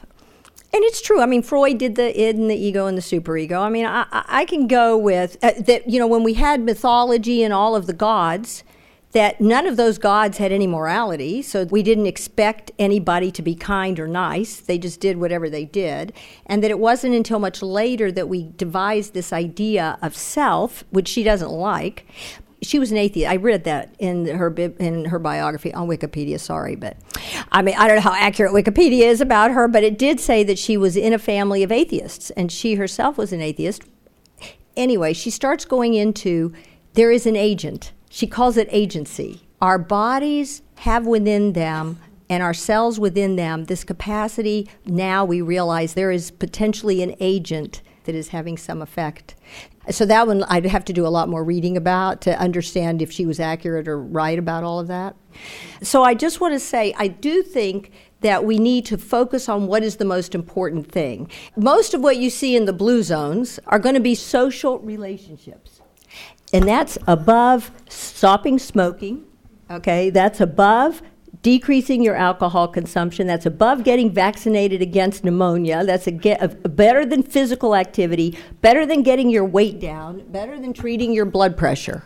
and 0.72 0.84
it's 0.84 1.00
true. 1.00 1.20
I 1.20 1.26
mean, 1.26 1.42
Freud 1.42 1.78
did 1.78 1.96
the 1.96 2.18
id 2.20 2.36
and 2.36 2.50
the 2.50 2.56
ego 2.56 2.86
and 2.86 2.96
the 2.96 3.02
superego. 3.02 3.60
I 3.60 3.68
mean, 3.68 3.86
I, 3.86 4.06
I 4.10 4.44
can 4.44 4.66
go 4.66 4.96
with 4.96 5.36
uh, 5.42 5.52
that. 5.66 5.88
You 5.88 5.98
know, 5.98 6.06
when 6.06 6.22
we 6.22 6.34
had 6.34 6.60
mythology 6.60 7.42
and 7.42 7.52
all 7.52 7.74
of 7.74 7.86
the 7.86 7.92
gods, 7.92 8.62
that 9.12 9.40
none 9.40 9.66
of 9.66 9.76
those 9.76 9.98
gods 9.98 10.38
had 10.38 10.52
any 10.52 10.68
morality, 10.68 11.42
so 11.42 11.64
we 11.64 11.82
didn't 11.82 12.06
expect 12.06 12.70
anybody 12.78 13.30
to 13.32 13.42
be 13.42 13.56
kind 13.56 13.98
or 13.98 14.06
nice. 14.06 14.60
They 14.60 14.78
just 14.78 15.00
did 15.00 15.16
whatever 15.16 15.50
they 15.50 15.64
did. 15.64 16.12
And 16.46 16.62
that 16.62 16.70
it 16.70 16.78
wasn't 16.78 17.16
until 17.16 17.40
much 17.40 17.60
later 17.60 18.12
that 18.12 18.28
we 18.28 18.50
devised 18.56 19.12
this 19.12 19.32
idea 19.32 19.98
of 20.00 20.16
self, 20.16 20.84
which 20.90 21.08
she 21.08 21.24
doesn't 21.24 21.50
like, 21.50 22.06
she 22.62 22.78
was 22.78 22.90
an 22.90 22.96
atheist. 22.96 23.30
I 23.30 23.36
read 23.36 23.64
that 23.64 23.94
in 23.98 24.26
her 24.26 24.54
in 24.78 25.06
her 25.06 25.18
biography 25.18 25.72
on 25.72 25.88
Wikipedia. 25.88 26.38
Sorry, 26.38 26.76
but 26.76 26.96
I 27.52 27.62
mean 27.62 27.74
I 27.78 27.86
don't 27.86 27.96
know 27.96 28.02
how 28.02 28.14
accurate 28.14 28.52
Wikipedia 28.52 29.02
is 29.02 29.20
about 29.20 29.50
her, 29.50 29.68
but 29.68 29.84
it 29.84 29.98
did 29.98 30.20
say 30.20 30.44
that 30.44 30.58
she 30.58 30.76
was 30.76 30.96
in 30.96 31.12
a 31.12 31.18
family 31.18 31.62
of 31.62 31.72
atheists, 31.72 32.30
and 32.30 32.50
she 32.52 32.74
herself 32.74 33.16
was 33.16 33.32
an 33.32 33.40
atheist. 33.40 33.82
Anyway, 34.76 35.12
she 35.12 35.30
starts 35.30 35.64
going 35.64 35.94
into 35.94 36.52
there 36.94 37.10
is 37.10 37.26
an 37.26 37.36
agent. 37.36 37.92
She 38.08 38.26
calls 38.26 38.56
it 38.56 38.68
agency. 38.70 39.42
Our 39.60 39.78
bodies 39.78 40.62
have 40.76 41.06
within 41.06 41.52
them 41.52 41.98
and 42.28 42.42
our 42.42 42.54
cells 42.54 42.98
within 42.98 43.36
them 43.36 43.64
this 43.64 43.84
capacity. 43.84 44.68
Now 44.86 45.24
we 45.24 45.42
realize 45.42 45.94
there 45.94 46.12
is 46.12 46.30
potentially 46.30 47.02
an 47.02 47.14
agent 47.20 47.82
that 48.04 48.14
is 48.14 48.28
having 48.28 48.56
some 48.56 48.80
effect. 48.80 49.34
So 49.88 50.04
that 50.06 50.26
one 50.26 50.44
I'd 50.44 50.66
have 50.66 50.84
to 50.86 50.92
do 50.92 51.06
a 51.06 51.08
lot 51.08 51.28
more 51.28 51.42
reading 51.42 51.76
about 51.76 52.20
to 52.22 52.38
understand 52.38 53.00
if 53.00 53.10
she 53.10 53.24
was 53.24 53.40
accurate 53.40 53.88
or 53.88 53.98
right 53.98 54.38
about 54.38 54.62
all 54.62 54.78
of 54.78 54.88
that. 54.88 55.16
So 55.82 56.02
I 56.02 56.14
just 56.14 56.40
want 56.40 56.52
to 56.54 56.60
say 56.60 56.94
I 56.98 57.08
do 57.08 57.42
think 57.42 57.90
that 58.20 58.44
we 58.44 58.58
need 58.58 58.84
to 58.86 58.98
focus 58.98 59.48
on 59.48 59.66
what 59.66 59.82
is 59.82 59.96
the 59.96 60.04
most 60.04 60.34
important 60.34 60.90
thing. 60.90 61.30
Most 61.56 61.94
of 61.94 62.02
what 62.02 62.18
you 62.18 62.28
see 62.28 62.54
in 62.54 62.66
the 62.66 62.72
blue 62.72 63.02
zones 63.02 63.58
are 63.66 63.78
going 63.78 63.94
to 63.94 64.00
be 64.00 64.14
social 64.14 64.78
relationships. 64.80 65.80
And 66.52 66.68
that's 66.68 66.98
above 67.06 67.70
stopping 67.88 68.58
smoking, 68.58 69.24
okay? 69.70 70.10
That's 70.10 70.40
above 70.40 71.00
decreasing 71.42 72.02
your 72.02 72.14
alcohol 72.14 72.68
consumption. 72.68 73.26
That's 73.26 73.46
above 73.46 73.84
getting 73.84 74.10
vaccinated 74.12 74.82
against 74.82 75.24
pneumonia. 75.24 75.84
That's 75.84 76.06
a, 76.06 76.10
get, 76.10 76.42
a, 76.42 76.48
better 76.48 77.06
than 77.06 77.22
physical 77.22 77.74
activity, 77.74 78.38
better 78.60 78.84
than 78.86 79.02
getting 79.02 79.30
your 79.30 79.44
weight 79.44 79.80
down, 79.80 80.24
better 80.30 80.58
than 80.58 80.72
treating 80.72 81.12
your 81.12 81.24
blood 81.24 81.56
pressure. 81.56 82.04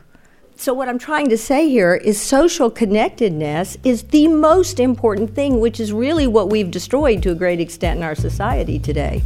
So, 0.56 0.72
what 0.72 0.88
I'm 0.88 1.00
trying 1.00 1.30
to 1.30 1.36
say 1.36 1.68
here 1.68 1.96
is 1.96 2.20
social 2.20 2.70
connectedness 2.70 3.76
is 3.82 4.04
the 4.04 4.28
most 4.28 4.78
important 4.78 5.34
thing, 5.34 5.58
which 5.58 5.80
is 5.80 5.92
really 5.92 6.28
what 6.28 6.48
we've 6.48 6.70
destroyed 6.70 7.24
to 7.24 7.32
a 7.32 7.34
great 7.34 7.58
extent 7.58 7.98
in 7.98 8.04
our 8.04 8.14
society 8.14 8.78
today. 8.78 9.24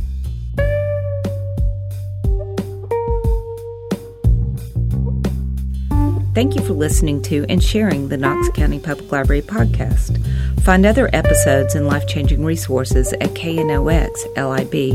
Thank 6.35 6.55
you 6.55 6.63
for 6.63 6.75
listening 6.75 7.23
to 7.23 7.45
and 7.49 7.63
sharing 7.63 8.09
the 8.09 8.17
Knox 8.17 8.49
County 8.51 8.79
Public 8.79 9.11
Library 9.11 9.43
podcast. 9.43 10.23
Find 10.63 10.87
other 10.87 11.11
episodes 11.13 11.75
and 11.75 11.87
life 11.87 12.07
changing 12.07 12.45
resources 12.45 13.13
at 13.15 13.31
knoxlib.org. 13.35 14.89